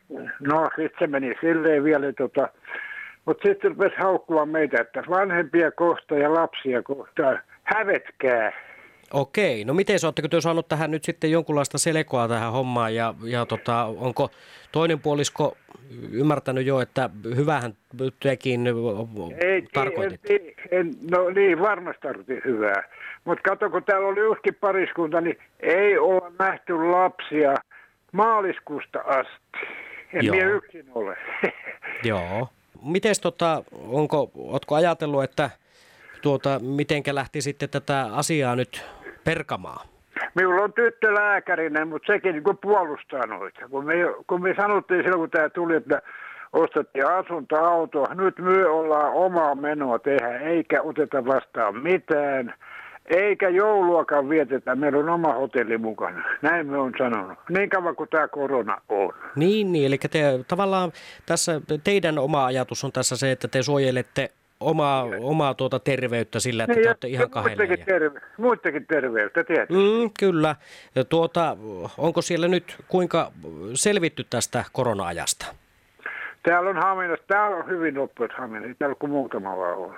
No, 0.41 0.69
sitten 0.77 0.99
se 0.99 1.07
meni 1.07 1.35
silleen 1.41 1.85
vielä, 1.85 2.13
tota, 2.13 2.49
mutta 3.25 3.49
sitten 3.49 3.71
rupesi 3.71 3.97
haukkua 3.97 4.47
meitä, 4.47 4.81
että 4.81 5.03
vanhempia 5.11 5.71
kohtaan 5.71 6.21
ja 6.21 6.35
lapsia 6.35 6.83
kohtaan 6.83 7.39
hävetkää. 7.63 8.53
Okei, 9.13 9.65
no 9.65 9.75
miten 9.75 9.99
oletteko 10.05 10.29
te 10.29 10.41
saanut 10.41 10.69
tähän 10.69 10.91
nyt 10.91 11.05
sitten 11.05 11.31
jonkunlaista 11.31 11.79
selkoa 11.79 12.29
tähän 12.29 12.53
hommaan 12.53 12.95
ja, 12.95 13.15
ja 13.25 13.47
tota, 13.47 13.85
onko 13.85 14.31
toinen 14.73 15.01
puolisko 15.01 15.57
ymmärtänyt 16.13 16.67
jo, 16.67 16.81
että 16.81 17.11
hyvähän 17.37 17.73
tekin 18.21 18.67
Ei, 19.41 19.63
tarkoitit? 19.73 20.31
Ei, 20.31 20.55
en, 20.71 20.79
en, 20.81 20.93
no 21.11 21.31
niin, 21.31 21.61
varmasti 21.61 22.03
tarkoitin 22.03 22.43
hyvää. 22.45 22.83
Mutta 23.25 23.51
kato, 23.51 23.71
kun 23.71 23.85
täällä 23.85 24.09
oli 24.09 24.21
yksikin 24.21 24.55
pariskunta, 24.55 25.21
niin 25.21 25.39
ei 25.61 25.99
olla 25.99 26.33
nähty 26.39 26.75
lapsia 26.91 27.55
maaliskuusta 28.13 28.99
asti. 28.99 29.67
En 30.13 30.25
Joo. 30.27 30.37
minä 30.37 30.51
yksin 30.51 30.87
ole. 30.95 31.17
Joo. 32.05 32.49
Mites 32.85 33.21
tota, 33.21 33.65
onko, 33.73 34.31
ootko 34.35 34.75
ajatellut, 34.75 35.25
että 35.25 35.51
tuota, 36.23 36.59
mitenkä 36.59 37.15
lähti 37.15 37.41
sitten 37.41 37.69
tätä 37.69 38.09
asiaa 38.13 38.57
nyt 38.57 38.85
perkamaan? 39.25 39.87
Minulla 40.35 40.63
on 40.63 40.73
tyttö 40.73 41.15
lääkärinä, 41.15 41.85
mutta 41.85 42.13
sekin 42.13 42.33
niin 42.33 42.59
puolustaa 42.63 43.27
noita. 43.27 43.69
Kun 43.71 43.85
me, 43.85 43.95
kun 44.27 44.43
me 44.43 44.55
sanottiin 44.57 45.03
silloin, 45.03 45.21
kun 45.21 45.31
tämä 45.31 45.49
tuli, 45.49 45.77
että 45.77 46.03
ostettiin 46.53 47.07
asunto, 47.07 47.57
auto, 47.57 48.07
nyt 48.15 48.39
me 48.39 48.67
ollaan 48.67 49.13
omaa 49.13 49.55
menoa 49.55 49.99
tehdä, 49.99 50.39
eikä 50.39 50.83
oteta 50.83 51.27
vastaan 51.27 51.77
mitään, 51.83 52.55
eikä 53.07 53.49
jouluakaan 53.49 54.29
vietetä, 54.29 54.75
meillä 54.75 54.99
on 54.99 55.09
oma 55.09 55.33
hotelli 55.35 55.79
mukana. 55.79 56.25
Näin 56.43 56.67
me 56.67 56.79
on 56.79 56.93
sanonut, 56.99 57.39
niin 57.49 57.71
kauan 57.71 57.97
kuin 57.97 58.09
tämä 58.11 58.29
korona 58.29 58.79
on. 58.89 59.13
Niin, 59.37 59.73
niin, 59.73 59.87
eli 59.87 59.99
te 59.99 60.23
tavallaan 60.49 60.93
tässä 61.27 61.61
teidän 61.85 62.19
oma 62.19 62.45
ajatus 62.47 62.85
on 62.85 62.93
tässä 62.93 63.17
se, 63.17 63.31
että 63.33 63.49
te 63.49 63.63
suojelette 63.63 64.31
omaa, 64.61 65.07
omaa 65.21 65.55
tuota 65.55 65.79
terveyttä 65.79 66.41
sillä, 66.41 66.65
että 66.65 66.75
Niin, 66.75 66.83
te 66.83 66.87
ja 66.87 66.91
olette 66.91 67.09
ihan 67.09 67.31
kahdella. 67.31 67.77
terve, 67.85 68.21
muidenkin 68.37 68.87
terveyttä, 68.87 69.45
tietysti. 69.45 69.75
Mm, 69.75 70.11
kyllä. 70.19 70.57
Tuota, 71.09 71.57
onko 71.99 72.23
siellä 72.23 72.49
nyt 72.49 72.77
kuinka 72.89 73.33
selvitty 73.75 74.25
tästä 74.31 74.65
korona-ajasta? 74.73 75.47
Täällä 76.43 76.71
on 76.71 76.77
Haminassa, 76.77 77.25
täällä 77.27 77.57
on 77.57 77.69
hyvin 77.69 77.95
nopeat 77.95 78.33
Haminassa, 78.33 78.75
täällä 78.79 78.93
on 78.93 78.99
kuin 78.99 79.11
muutama 79.11 79.57
vaan 79.57 79.79
ollut. 79.79 79.97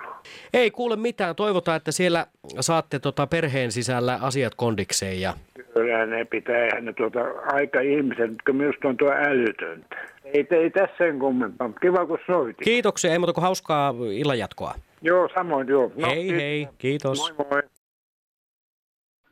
Ei 0.53 0.71
kuule 0.71 0.95
mitään. 0.95 1.35
Toivotaan, 1.35 1.77
että 1.77 1.91
siellä 1.91 2.25
saatte 2.59 2.99
tota 2.99 3.27
perheen 3.27 3.71
sisällä 3.71 4.19
asiat 4.21 4.55
kondikseen. 4.55 5.21
Ja... 5.21 5.33
Kyllä 5.73 6.05
ne 6.05 6.25
pitää, 6.25 6.65
eihän 6.65 6.85
ne 6.85 6.93
tuota 6.93 7.19
aika 7.45 7.79
ihmisen, 7.79 8.35
kun 8.45 8.55
minusta 8.55 8.87
on 8.87 8.97
tuo 8.97 9.11
älytöntä. 9.11 9.95
Ei, 10.23 10.47
ei 10.51 10.69
tässä 10.69 10.95
sen 10.97 11.19
kummempaa, 11.19 11.67
mutta 11.67 11.79
kiva 11.79 12.05
kun 12.05 12.17
soitit. 12.25 12.63
Kiitoksia, 12.63 13.11
ei 13.11 13.19
muuta 13.19 13.33
kuin 13.33 13.43
hauskaa 13.43 13.93
illanjatkoa. 14.11 14.73
Joo, 15.01 15.29
samoin 15.35 15.67
joo. 15.67 15.91
No, 15.95 16.07
hei 16.07 16.31
hei, 16.31 16.67
kiitos. 16.77 17.33
Moi 17.37 17.45
moi. 17.51 17.61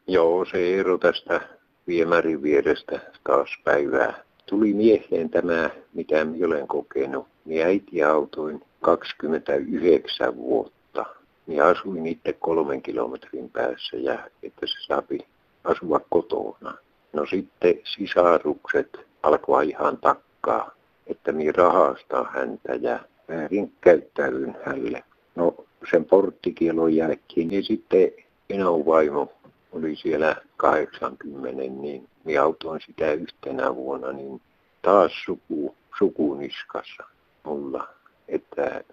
Joo, 0.08 0.45
se 0.45 0.58
Eero 0.58 0.97
tästä 0.97 1.41
viemärin 1.88 2.43
vierestä 2.43 2.99
taas 3.23 3.49
päivää. 3.63 4.13
Tuli 4.45 4.73
mieheen 4.73 5.29
tämä, 5.29 5.69
mitä 5.93 6.25
minä 6.25 6.47
olen 6.47 6.67
kokenut. 6.67 7.27
Minä 7.45 7.65
äiti 7.65 8.03
autoin 8.03 8.62
29 8.82 10.38
vuotta. 10.38 11.06
Minä 11.47 11.65
asuin 11.65 12.08
itse 12.08 12.34
kolmen 12.34 12.82
kilometrin 12.82 13.49
päässä 13.49 13.97
ja 13.97 14.19
että 14.43 14.67
se 14.67 14.73
saapi 14.88 15.19
asua 15.63 16.01
kotona. 16.10 16.77
No 17.13 17.25
sitten 17.25 17.75
sisarukset 17.84 18.99
alkoi 19.23 19.69
ihan 19.69 19.97
takkaa, 19.97 20.71
että 21.08 21.32
minä 21.32 21.51
rahastaa 21.56 22.32
häntä 22.34 22.75
ja 22.75 22.99
väärin 23.29 23.71
käyttäydyn 23.82 24.58
hänelle. 24.65 25.03
No 25.36 25.56
sen 25.91 26.06
porttikielon 26.06 26.95
jälkeen 26.95 27.47
niin 27.47 27.63
sitten 27.63 28.12
Enon 28.49 28.86
vaimo 28.86 29.34
oli 29.71 29.95
siellä 29.95 30.36
80, 30.58 31.62
niin 31.82 32.10
autoin 32.42 32.82
sitä 32.86 33.12
yhtenä 33.14 33.76
vuonna, 33.76 34.12
niin 34.12 34.42
taas 34.82 35.12
suku, 35.26 35.76
sukuniskassa 35.98 37.04
mulla, 37.44 37.88
että 38.28 38.84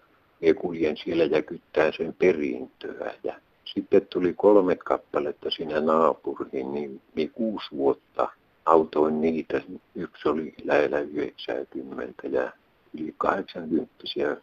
minä 0.40 0.55
kuljen 0.55 0.97
siellä 0.97 1.25
ja 1.25 1.43
kyttään 1.43 1.93
sen 1.97 2.14
perintöä. 2.19 3.14
Ja 3.25 3.35
sitten 3.64 4.07
tuli 4.07 4.35
kolme 4.37 4.77
kappaletta 4.77 5.51
siinä 5.51 5.81
naapuriin, 5.81 6.75
niin 6.75 7.03
minä 7.14 7.33
kuusi 7.35 7.66
vuotta 7.73 8.29
autoin 8.66 9.21
niitä. 9.21 9.61
Yksi 9.95 10.29
oli 10.29 10.55
lähellä 10.64 11.01
90 11.01 12.29
ja 12.29 12.53
yli 12.95 13.14
80 13.19 13.95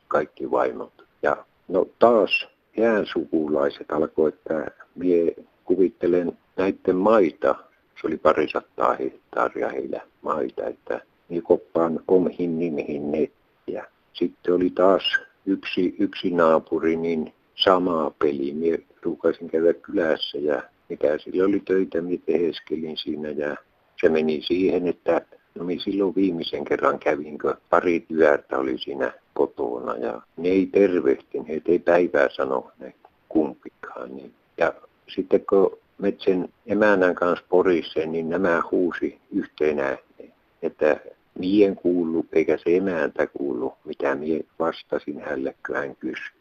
kaikki 0.07 0.51
vaimot. 0.51 1.05
Ja 1.21 1.45
no 1.67 1.85
taas 1.99 2.47
jään 2.77 3.05
sukulaiset 3.05 3.91
alkoi, 3.91 4.29
että 4.29 4.71
minä 4.95 5.31
kuvittelen 5.65 6.37
näiden 6.57 6.95
maita, 6.95 7.55
se 8.01 8.07
oli 8.07 8.17
parisattaa 8.17 8.95
hehtaaria 8.95 9.69
heillä 9.69 10.01
maita, 10.21 10.65
että 10.65 11.01
minä 11.29 11.41
koppaan 11.41 11.99
omiin 12.07 12.59
nimiin 12.59 13.11
nettiä. 13.11 13.85
Sitten 14.13 14.53
oli 14.53 14.69
taas 14.69 15.03
yksi, 15.45 15.95
yksi 15.99 16.31
naapuri, 16.31 16.95
niin 16.95 17.33
samaa 17.55 18.11
peliä. 18.19 18.53
Minä 18.53 18.77
ruukasin 19.01 19.49
käydä 19.49 19.73
kylässä 19.73 20.37
ja 20.37 20.63
mitä 20.89 21.17
sillä 21.17 21.45
oli 21.45 21.59
töitä, 21.59 22.01
minä 22.01 22.21
teheskelin 22.25 22.97
siinä 22.97 23.29
ja 23.29 23.55
se 24.01 24.09
meni 24.09 24.41
siihen, 24.41 24.87
että 24.87 25.21
no 25.55 25.63
minä 25.63 25.81
silloin 25.83 26.15
viimeisen 26.15 26.65
kerran 26.65 26.99
kävin, 26.99 27.39
kun 27.39 27.55
pari 27.69 27.99
työtä 27.99 28.57
oli 28.57 28.77
siinä 28.77 29.13
kotona 29.33 29.95
ja 29.97 30.21
ne 30.37 30.49
ei 30.49 30.65
tervehtin, 30.65 31.45
he 31.45 31.61
ei 31.65 31.79
päivää 31.79 32.29
sanoneet 32.29 32.95
kumpikaan. 33.29 34.15
Niin. 34.15 34.33
Ja 34.57 34.73
sitten 35.15 35.45
kun 35.49 35.77
metsän 35.97 36.49
emännän 36.65 37.15
kanssa 37.15 37.45
poriseen, 37.49 38.11
niin 38.11 38.29
nämä 38.29 38.61
huusi 38.71 39.19
yhteen 39.31 39.79
ääneen, 39.79 40.33
että 40.61 40.99
mien 41.39 41.75
kuulu 41.75 42.25
eikä 42.33 42.57
se 42.57 42.77
emäntä 42.77 43.27
kuulu, 43.27 43.73
mitä 43.85 44.15
mie 44.15 44.39
vastasin 44.59 45.21
hänelle, 45.21 45.55
kun 45.67 45.75
hän 45.75 45.95
kysyi. 45.95 46.37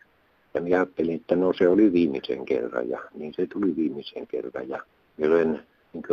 Ja 0.55 0.61
minä 0.61 0.77
ajattelin, 0.77 1.17
että 1.17 1.37
no 1.37 1.53
se 1.53 1.69
oli 1.69 1.93
viimeisen 1.93 2.47
kerran 2.47 2.89
ja 2.89 3.01
niin 3.15 3.35
se 3.35 3.47
tuli 3.47 3.77
viimeisen 3.77 4.27
kerran. 4.27 4.69
Ja 4.69 4.83
minä 5.17 5.35
olen 5.35 5.63
niin 5.93 6.05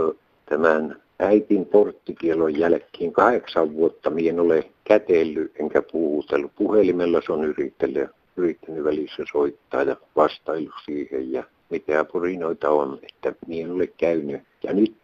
tämän 0.46 1.02
äitin 1.20 1.66
porttikielon 1.66 2.60
jälkeen 2.60 3.14
kahdeksan 3.14 3.74
vuotta 3.74 4.10
minä 4.10 4.30
en 4.30 4.40
ole 4.40 4.70
kätellyt 4.84 5.52
enkä 5.60 5.82
puhutellut. 5.92 6.52
Puhelimella 6.56 7.22
se 7.26 7.32
on 7.32 7.44
yrittänyt, 7.44 8.10
yrittänyt 8.38 8.84
välissä 8.84 9.24
soittaa 9.32 9.84
ja 9.84 9.96
vastailu 10.16 10.72
siihen 10.86 11.32
ja 11.32 11.44
mitä 11.70 12.06
porinoita 12.06 12.70
on, 12.70 13.00
että 13.04 13.34
en 13.50 13.72
ole 13.72 13.88
käynyt. 13.88 14.42
Ja 14.64 14.74
nyt 14.74 14.96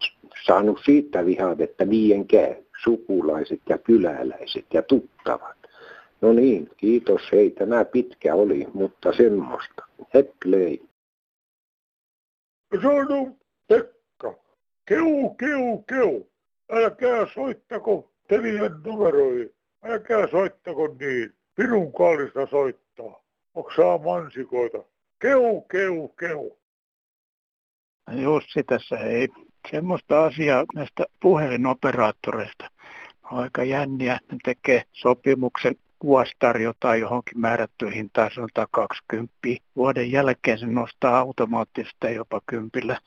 saanut 0.46 0.80
siitä 0.84 1.26
vihat, 1.26 1.60
että 1.60 1.84
mien 1.84 2.26
käy 2.26 2.54
sukulaiset 2.84 3.60
ja 3.68 3.78
kyläläiset 3.78 4.66
ja 4.74 4.82
tuttavat. 4.82 5.56
No 6.20 6.32
niin, 6.32 6.70
kiitos. 6.76 7.22
Hei, 7.32 7.50
tämä 7.50 7.84
pitkä 7.84 8.34
oli, 8.34 8.66
mutta 8.74 9.12
semmoista. 9.12 9.82
Heplei. 10.14 10.82
Sano, 12.82 13.36
Pekka, 13.68 14.34
keu, 14.86 15.34
keu, 15.38 15.78
keu. 15.88 16.26
Älkää 16.72 17.26
soittako 17.34 18.10
telien 18.28 18.72
numeroihin. 18.84 19.54
Älkää 19.84 20.28
soittako 20.30 20.96
niin. 21.00 21.34
Pirun 21.54 21.92
kallista 21.92 22.46
soittaa. 22.46 23.22
Oksaa 23.54 23.98
mansikoita. 23.98 24.78
Keu, 25.20 25.60
keu, 25.60 26.08
keu. 26.08 26.58
Jussi 28.12 28.62
tässä 28.62 28.96
ei 28.96 29.28
semmoista 29.70 30.24
asiaa 30.24 30.64
näistä 30.74 31.04
puhelinoperaattoreista. 31.22 32.70
Aika 33.22 33.64
jänniä. 33.64 34.18
Ne 34.32 34.38
tekee 34.44 34.82
sopimuksen 34.92 35.74
vuosi 36.04 36.32
tarjotaan 36.38 37.00
johonkin 37.00 37.40
määrättyyn 37.40 37.92
hintaan, 37.92 38.30
sanotaan 38.34 38.66
20. 38.70 39.34
Vuoden 39.76 40.12
jälkeen 40.12 40.58
se 40.58 40.66
nostaa 40.66 41.18
automaattisesti 41.18 42.14
jopa 42.14 42.40
kympillä. 42.46 42.98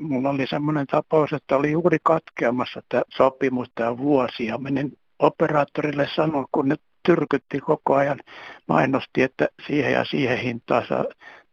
Mulla 0.00 0.30
oli 0.30 0.46
semmoinen 0.46 0.86
tapaus, 0.86 1.32
että 1.32 1.56
oli 1.56 1.70
juuri 1.70 1.98
katkeamassa 2.02 2.82
tämä 2.88 3.02
sopimus 3.08 3.68
tämä 3.74 3.98
vuosi 3.98 4.46
ja 4.46 4.58
menin 4.58 4.98
operaattorille 5.18 6.08
sanoa, 6.16 6.44
kun 6.52 6.68
ne 6.68 6.76
tyrkytti 7.06 7.60
koko 7.60 7.94
ajan, 7.94 8.20
mainosti, 8.68 9.22
että 9.22 9.48
siihen 9.66 9.92
ja 9.92 10.04
siihen 10.04 10.38
hintaan 10.38 10.86
saa 10.86 11.04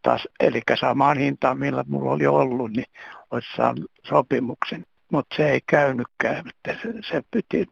taas, 0.02 0.28
eli 0.40 0.60
samaan 0.80 1.18
hintaan, 1.18 1.58
millä 1.58 1.84
mulla 1.88 2.10
oli 2.10 2.26
ollut, 2.26 2.70
niin 2.72 2.86
olisi 3.30 3.48
saanut 3.56 3.90
sopimuksen. 4.06 4.86
Mutta 5.12 5.36
se 5.36 5.50
ei 5.50 5.60
käynytkään, 5.66 6.44
että 6.48 6.82
se, 6.82 6.92
se 7.10 7.22
piti 7.30 7.66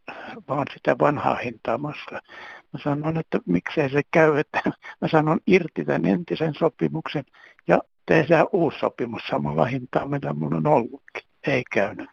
vaan 0.48 0.66
sitä 0.74 0.98
vanhaa 0.98 1.34
hintaa 1.34 1.78
maska. 1.78 2.20
Mä 2.72 2.80
sanon, 2.84 3.16
että 3.16 3.38
miksei 3.46 3.90
se 3.90 4.00
käy, 4.10 4.38
että 4.38 4.62
mä 5.00 5.08
sanon 5.08 5.40
irti 5.46 5.84
tämän 5.84 6.06
entisen 6.06 6.54
sopimuksen 6.54 7.24
ja 7.68 7.78
tehdään 8.06 8.46
uusi 8.52 8.78
sopimus 8.78 9.22
samalla 9.30 9.64
hintaa, 9.64 10.08
mitä 10.08 10.32
mulla 10.32 10.56
on 10.56 10.66
ollutkin. 10.66 11.22
Ei 11.46 11.62
käynyt 11.72 12.08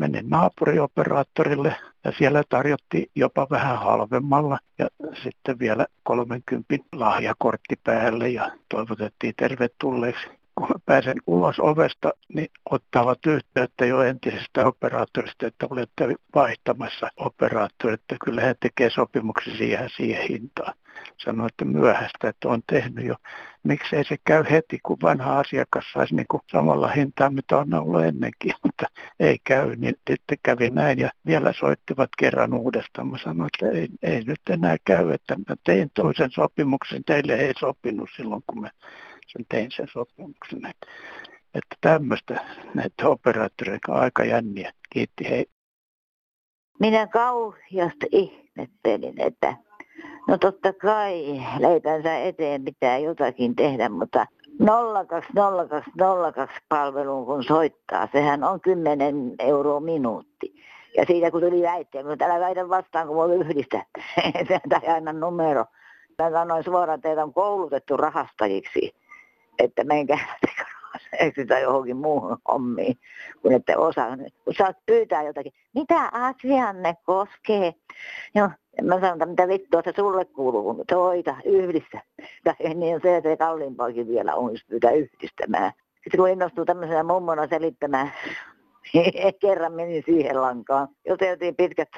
menin 0.00 0.30
naapurioperaattorille 0.30 1.76
ja 2.04 2.12
siellä 2.18 2.42
tarjottiin 2.48 3.06
jopa 3.14 3.46
vähän 3.50 3.78
halvemmalla 3.78 4.58
ja 4.78 4.88
sitten 5.22 5.58
vielä 5.58 5.86
30 6.02 6.74
lahjakortti 6.92 7.74
päälle 7.84 8.28
ja 8.28 8.50
toivotettiin 8.68 9.34
tervetulleeksi. 9.36 10.26
Kun 10.54 10.68
pääsen 10.86 11.16
ulos 11.26 11.60
ovesta, 11.60 12.12
niin 12.34 12.48
ottavat 12.70 13.26
yhteyttä 13.26 13.86
jo 13.86 14.02
entisestä 14.02 14.66
operaattorista, 14.66 15.46
että 15.46 15.66
olette 15.70 16.14
vaihtamassa 16.34 17.08
operaattoria, 17.16 17.94
että 17.94 18.16
kyllä 18.24 18.40
he 18.40 18.54
tekee 18.60 18.90
sopimuksen 18.90 19.56
siihen, 19.56 19.90
siihen 19.96 20.28
hintaan 20.28 20.74
sanoi, 21.24 21.46
että 21.46 21.64
myöhäistä, 21.64 22.28
että 22.28 22.48
on 22.48 22.62
tehnyt 22.66 23.04
jo. 23.04 23.14
Miksei 23.62 24.04
se 24.04 24.16
käy 24.24 24.44
heti, 24.50 24.78
kun 24.82 24.96
vanha 25.02 25.38
asiakas 25.38 25.84
saisi 25.92 26.14
niin 26.14 26.26
kuin 26.30 26.40
samalla 26.52 26.88
hintaa, 26.88 27.30
mitä 27.30 27.58
on 27.58 27.74
ollut 27.74 28.04
ennenkin, 28.04 28.52
mutta 28.64 28.86
ei 29.20 29.36
käy, 29.44 29.76
niin 29.76 29.94
sitten 30.10 30.38
kävi 30.42 30.70
näin 30.70 30.98
ja 30.98 31.10
vielä 31.26 31.52
soittivat 31.52 32.10
kerran 32.18 32.54
uudestaan. 32.54 33.08
Mä 33.08 33.18
sanoin, 33.18 33.50
että 33.54 33.78
ei, 33.78 33.88
ei 34.02 34.24
nyt 34.24 34.40
enää 34.50 34.76
käy, 34.84 35.10
että 35.12 35.36
mä 35.36 35.54
tein 35.64 35.90
toisen 35.94 36.30
sopimuksen, 36.30 37.04
teille 37.04 37.34
ei 37.34 37.52
sopinut 37.60 38.08
silloin, 38.16 38.42
kun 38.46 38.60
mä 38.60 38.70
sen 39.26 39.46
tein 39.48 39.70
sen 39.70 39.88
sopimuksen. 39.92 40.60
Että 41.54 41.76
tämmöistä 41.80 42.44
näitä 42.74 43.08
operaattoreita 43.08 43.92
aika 43.92 44.24
jänniä. 44.24 44.72
Kiitti, 44.92 45.30
hei. 45.30 45.46
Minä 46.80 47.06
kauheasti 47.06 48.06
ihmettelin, 48.12 49.20
että 49.20 49.56
No 50.28 50.38
totta 50.38 50.72
kai 50.72 51.42
leipänsä 51.58 52.18
eteen 52.18 52.64
pitää 52.64 52.98
jotakin 52.98 53.56
tehdä, 53.56 53.88
mutta 53.88 54.26
020202 54.60 56.60
palveluun 56.68 57.26
kun 57.26 57.44
soittaa, 57.44 58.08
sehän 58.12 58.44
on 58.44 58.60
10 58.60 59.34
euroa 59.38 59.80
minuutti. 59.80 60.54
Ja 60.96 61.04
siitä 61.06 61.30
kun 61.30 61.40
tuli 61.40 61.62
väitteen, 61.62 62.04
kun 62.04 62.18
täällä 62.18 62.40
väitän 62.40 62.68
vastaan, 62.68 63.06
kun 63.06 63.16
voi 63.16 63.36
yhdistää, 63.36 63.84
tai 64.68 64.88
aina 64.88 65.12
numero. 65.12 65.64
Mä 66.18 66.30
sanoin 66.30 66.64
suoraan, 66.64 67.00
teitä 67.00 67.22
on 67.22 67.34
koulutettu 67.34 67.96
rahastajiksi, 67.96 68.92
että 69.58 69.84
menkää 69.84 70.36
sitä 71.36 71.58
johonkin 71.58 71.96
muuhun 71.96 72.38
hommiin, 72.48 72.98
kun 73.42 73.52
ette 73.52 73.76
osaa. 73.76 74.16
Kun 74.44 74.54
saat 74.54 74.76
pyytää 74.86 75.22
jotakin, 75.22 75.52
mitä 75.74 76.08
asianne 76.12 76.94
koskee? 77.04 77.74
Joo, 78.34 78.50
mä 78.82 78.94
sanon, 78.94 79.12
että 79.12 79.26
mitä 79.26 79.48
vittua 79.48 79.82
se 79.84 79.92
sulle 79.96 80.24
kuuluu, 80.24 80.84
toita, 80.88 81.36
yhdistä. 81.44 82.02
Tai 82.44 82.74
niin 82.74 83.00
se, 83.02 83.16
että 83.16 83.36
kalliimpaakin 83.36 84.08
vielä 84.08 84.34
on, 84.34 84.52
jos 84.52 84.64
pyytää 84.68 84.90
yhdistämään. 84.90 85.72
Sitten 85.94 86.18
kun 86.18 86.28
innostuu 86.28 86.64
tämmöisenä 86.64 87.02
mummona 87.02 87.46
selittämään, 87.46 88.12
kerran 89.42 89.72
menin 89.72 90.02
siihen 90.06 90.42
lankaan. 90.42 90.88
Juteltiin 91.08 91.56
pitkät, 91.56 91.88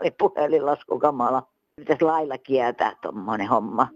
oli 0.00 0.10
puhelinlasku 0.18 0.98
kamala. 0.98 1.42
Pitäisi 1.76 2.04
lailla 2.04 2.38
kieltää 2.38 2.92
tuommoinen 3.02 3.48
homma 3.48 3.88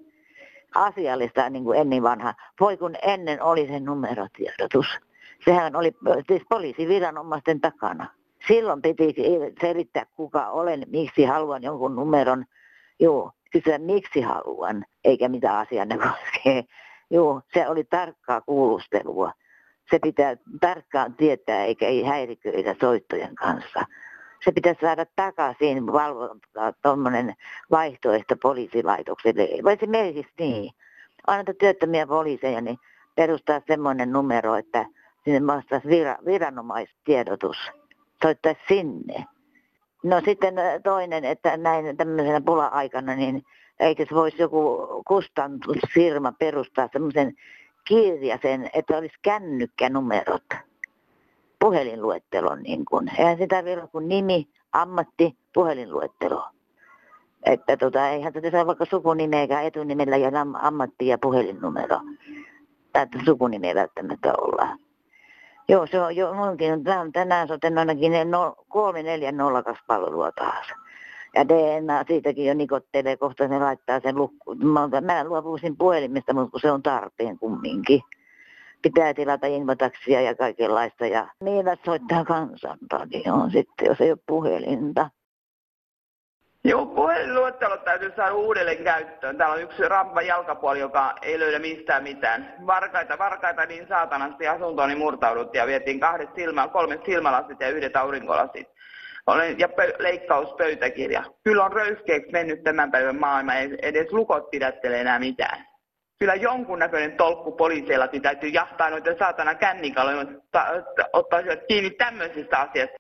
asiallista 0.75 1.51
niin 1.51 1.65
kuin 1.65 1.79
ennen 1.79 2.03
vanha. 2.03 2.35
Voi 2.61 2.77
kun 2.77 2.95
ennen 3.03 3.43
oli 3.43 3.67
se 3.67 3.81
numerotiedotus. 3.81 4.87
Sehän 5.45 5.77
oli 5.77 5.93
siis 6.29 6.43
poliisiviranomaisten 6.49 7.61
takana. 7.61 8.07
Silloin 8.51 8.83
piti 8.83 9.15
selittää 9.61 10.07
kuka 10.17 10.47
olen, 10.47 10.83
miksi 10.87 11.25
haluan 11.25 11.63
jonkun 11.63 11.97
numeron. 11.97 12.45
Joo, 13.01 13.33
kysyä 13.53 13.79
miksi 13.79 14.21
haluan, 14.21 14.85
eikä 15.05 15.29
mitä 15.29 15.59
asiaa 15.59 15.85
ne 15.85 15.99
koskee. 15.99 16.65
Joo, 17.11 17.43
se 17.55 17.69
oli 17.69 17.85
tarkkaa 17.85 18.41
kuulustelua. 18.41 19.33
Se 19.91 19.99
pitää 19.99 20.37
tarkkaan 20.61 21.15
tietää, 21.15 21.65
eikä 21.65 21.87
ei 21.87 22.03
häiriköitä 22.03 22.75
soittojen 22.81 23.35
kanssa 23.35 23.85
se 24.45 24.53
pitäisi 24.53 24.81
saada 24.81 25.07
takaisin 25.17 25.87
valvontaa, 25.87 26.73
tuommoinen 26.83 27.35
vaihtoehto 27.71 28.37
poliisilaitokselle. 28.43 29.49
Esimerkiksi 29.73 30.33
niin, 30.39 30.73
aina 31.27 31.55
työttömiä 31.59 32.07
poliiseja, 32.07 32.61
niin 32.61 32.79
perustaa 33.15 33.61
semmoinen 33.67 34.13
numero, 34.13 34.55
että 34.55 34.87
sinne 35.25 35.47
vastaisi 35.47 35.89
vira, 35.89 36.17
viranomaistiedotus. 36.27 37.57
Soittaisi 38.23 38.61
sinne. 38.69 39.25
No 40.03 40.21
sitten 40.25 40.55
toinen, 40.85 41.25
että 41.25 41.57
näin 41.57 41.97
tämmöisenä 41.97 42.41
pula-aikana, 42.41 43.15
niin 43.15 43.43
eikö 43.81 44.07
se 44.09 44.15
voisi 44.15 44.43
joku 44.43 44.89
kustannusfirma 45.07 46.33
perustaa 46.33 46.89
semmoisen 46.93 47.35
kirjasen, 47.85 48.71
että 48.75 48.97
olisi 48.97 49.15
kännykkänumerot 49.23 50.45
puhelinluettelon. 51.59 52.63
Niin 52.63 52.85
kuin. 52.85 53.11
Eihän 53.19 53.39
sitä 53.39 53.65
vielä 53.65 53.87
kuin 53.87 54.09
nimi, 54.09 54.49
ammatti, 54.73 55.37
puhelinluettelo. 55.55 56.45
Että 57.43 57.77
tota, 57.77 58.09
eihän 58.09 58.33
tätä 58.33 58.51
saa 58.51 58.67
vaikka 58.67 58.85
sukunimeä 58.85 59.61
etunimellä 59.63 60.17
ja 60.17 60.31
ammatti 60.55 61.07
ja 61.07 61.19
puhelinnumero. 61.19 62.01
Tai 62.93 63.07
sukunimi 63.25 63.69
ei 63.69 63.75
välttämättä 63.75 64.33
olla. 64.39 64.77
Joo, 65.71 65.87
se 65.87 66.01
on 66.01 66.17
jo 66.17 66.35
munkin. 66.35 66.85
Tänään, 67.13 67.49
soitan 67.49 67.79
ainakin 67.79 68.31
no, 68.31 68.57
3402 68.69 69.85
palvelua 69.87 70.33
taas. 70.33 70.67
Ja 71.35 71.49
DNA 71.49 72.05
siitäkin 72.09 72.47
jo 72.47 72.55
nikottelee, 72.55 73.17
kohta 73.17 73.49
ne 73.49 73.59
laittaa 73.59 74.01
sen 74.01 74.17
lukkuun. 74.17 74.67
Mä, 74.67 74.89
mä 75.01 75.25
luopuisin 75.25 75.77
puhelimesta, 75.77 76.35
mutta 76.35 76.59
se 76.59 76.71
on 76.71 76.83
tarpeen 76.83 77.39
kumminkin 77.39 78.01
pitää 78.83 79.15
tilata 79.15 79.47
infotaksia 79.47 80.21
ja 80.21 80.35
kaikenlaista. 80.35 81.07
Ja 81.07 81.29
niillä 81.45 81.77
soittaa 81.85 82.25
kansanradioon 82.25 83.51
sitten, 83.51 83.87
jos 83.87 84.01
ei 84.01 84.11
ole 84.11 84.19
puhelinta. 84.27 85.11
Joo, 86.65 86.87
puhelinluettelot 86.87 87.85
täytyy 87.85 88.13
saada 88.17 88.35
uudelleen 88.35 88.85
käyttöön. 88.85 89.37
Täällä 89.39 89.55
on 89.55 89.63
yksi 89.63 89.89
rampa 89.89 90.23
jalkapuoli, 90.23 90.81
joka 90.81 91.15
ei 91.23 91.39
löydä 91.39 91.59
mistään 91.59 92.03
mitään. 92.03 92.55
Varkaita, 92.67 93.19
varkaita 93.19 93.67
niin 93.67 93.89
saatanasti 93.89 94.49
asuntooni 94.49 94.95
murtauduttiin 94.95 95.61
ja 95.61 95.67
vietiin 95.67 96.01
kahdet 96.01 96.35
silmä, 96.35 96.69
kolmet 96.69 97.05
silmälasit 97.05 97.61
ja 97.61 97.69
yhdet 97.69 97.97
aurinkolasit. 97.97 98.69
Olen, 99.27 99.59
ja 99.59 99.69
pö, 99.69 99.93
leikkauspöytäkirja. 99.99 101.25
Kyllä 101.45 101.65
on 101.65 101.73
röyhkeäksi 101.73 102.33
mennyt 102.33 102.63
tämän 102.63 102.91
päivän 102.91 103.21
maailma, 103.21 103.55
ei 103.55 103.79
edes 103.83 104.13
lukot 104.13 104.51
pidättele 104.51 105.01
enää 105.01 105.19
mitään 105.19 105.71
kyllä 106.21 106.35
jonkunnäköinen 106.35 107.13
tolkku 107.13 107.53
poliiseillakin 107.53 108.13
niin 108.13 108.23
täytyy 108.23 108.49
jahtaa 108.49 108.91
noita 108.91 109.11
saatana 109.19 109.55
kännikaloja, 109.55 110.27
ottaisivat 111.13 111.59
kiinni 111.69 111.91
tämmöisistä 111.91 112.59
asiasta. 112.59 113.00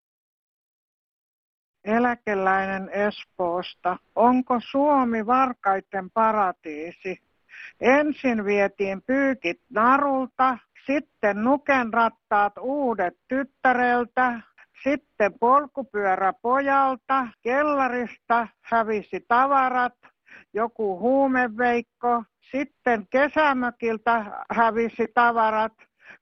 Eläkeläinen 1.84 2.90
Espoosta. 2.92 3.96
Onko 4.14 4.60
Suomi 4.70 5.26
varkaiden 5.26 6.10
paratiisi? 6.10 7.18
Ensin 7.80 8.44
vietiin 8.44 9.02
pyykit 9.02 9.60
narulta, 9.70 10.58
sitten 10.86 11.44
nukenrattaat 11.44 12.52
uudet 12.60 13.14
tyttäreltä, 13.28 14.40
sitten 14.82 15.32
polkupyörä 15.40 16.32
pojalta, 16.42 17.28
kellarista 17.42 18.48
hävisi 18.60 19.24
tavarat, 19.28 19.94
joku 20.54 20.98
huumeveikko, 20.98 22.24
sitten 22.50 23.06
kesämökiltä 23.10 24.44
hävisi 24.50 25.06
tavarat, 25.14 25.72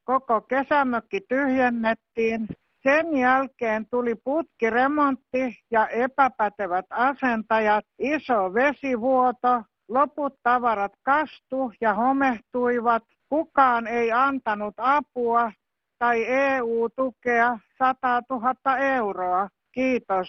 koko 0.05 0.41
kesämökki 0.41 1.21
tyhjennettiin. 1.29 2.49
Sen 2.83 3.17
jälkeen 3.17 3.87
tuli 3.91 4.15
putkiremontti 4.15 5.59
ja 5.71 5.89
epäpätevät 5.89 6.87
asentajat, 6.91 7.85
iso 7.99 8.55
vesivuoto, 8.55 9.63
loput 9.89 10.35
tavarat 10.43 10.93
kastu 11.03 11.73
ja 11.81 11.95
homehtuivat. 11.95 13.03
Kukaan 13.29 13.87
ei 13.87 14.13
antanut 14.13 14.75
apua 14.77 15.53
tai 15.99 16.25
EU-tukea 16.27 17.59
100 17.79 18.23
000 18.31 18.79
euroa. 18.79 19.49
Kiitos. 19.73 20.29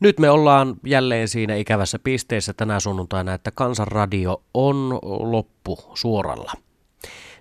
Nyt 0.00 0.18
me 0.18 0.30
ollaan 0.30 0.74
jälleen 0.86 1.28
siinä 1.28 1.54
ikävässä 1.54 1.98
pisteessä 1.98 2.52
tänä 2.52 2.80
sunnuntaina, 2.80 3.34
että 3.34 3.50
Kansanradio 3.50 4.42
on 4.54 4.98
loppu 5.32 5.78
suoralla. 5.94 6.52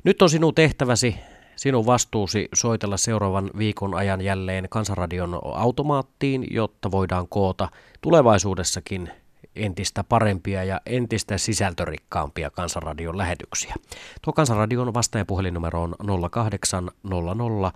Nyt 0.03 0.21
on 0.21 0.29
sinun 0.29 0.55
tehtäväsi, 0.55 1.15
sinun 1.57 1.85
vastuusi 1.85 2.49
soitella 2.53 2.97
seuraavan 2.97 3.49
viikon 3.57 3.93
ajan 3.93 4.21
jälleen 4.21 4.67
Kansanradion 4.69 5.39
automaattiin, 5.43 6.47
jotta 6.51 6.91
voidaan 6.91 7.27
koota 7.27 7.69
tulevaisuudessakin 8.01 9.09
entistä 9.55 10.03
parempia 10.03 10.63
ja 10.63 10.81
entistä 10.85 11.37
sisältörikkaampia 11.37 12.49
Kansanradion 12.49 13.17
lähetyksiä. 13.17 13.75
Tuo 14.21 14.33
Kansanradion 14.33 14.93
vastaajapuhelinumero 14.93 15.81
on 15.81 15.95
0800 16.31 17.71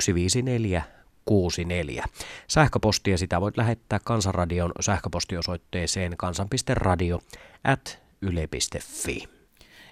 154 0.00 0.82
64. 1.24 2.04
Sähköpostia 2.46 3.18
sitä 3.18 3.40
voit 3.40 3.56
lähettää 3.56 4.00
Kansanradion 4.04 4.72
sähköpostiosoitteeseen 4.80 6.16
kansan.radio 6.16 7.20
at 7.64 8.02
yle.fi. 8.22 9.28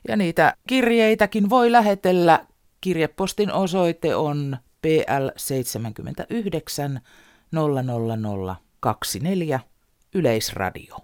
Ja 0.08 0.16
niitä 0.16 0.54
kirjeitäkin 0.66 1.50
voi 1.50 1.72
lähetellä. 1.72 2.46
Kirjepostin 2.80 3.52
osoite 3.52 4.16
on 4.16 4.56
PL 4.82 5.28
79 5.36 7.00
00024 7.52 9.60
Yleisradio. 10.14 10.96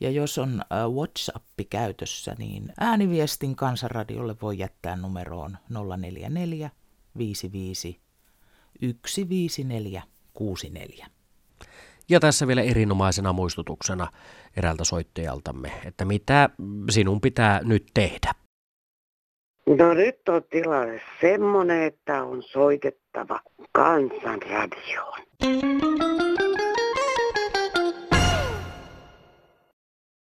Ja 0.00 0.10
jos 0.10 0.38
on 0.38 0.60
äh, 0.60 0.66
WhatsApp 0.90 1.46
käytössä, 1.70 2.34
niin 2.38 2.72
ääniviestin 2.80 3.56
kansanradiolle 3.56 4.36
voi 4.42 4.58
jättää 4.58 4.96
numeroon 4.96 5.58
044 5.96 6.70
55 7.18 8.00
15464. 8.80 11.06
Ja 12.08 12.20
tässä 12.20 12.46
vielä 12.46 12.62
erinomaisena 12.62 13.32
muistutuksena 13.32 14.12
eräältä 14.56 14.84
soittajaltamme, 14.84 15.72
että 15.84 16.04
mitä 16.04 16.50
sinun 16.90 17.20
pitää 17.20 17.60
nyt 17.64 17.86
tehdä. 17.94 18.45
No 19.66 19.94
nyt 19.94 20.28
on 20.28 20.42
tilanne 20.50 21.00
semmoinen, 21.20 21.82
että 21.82 22.22
on 22.22 22.42
soitettava 22.42 23.40
kansanradioon. 23.72 25.18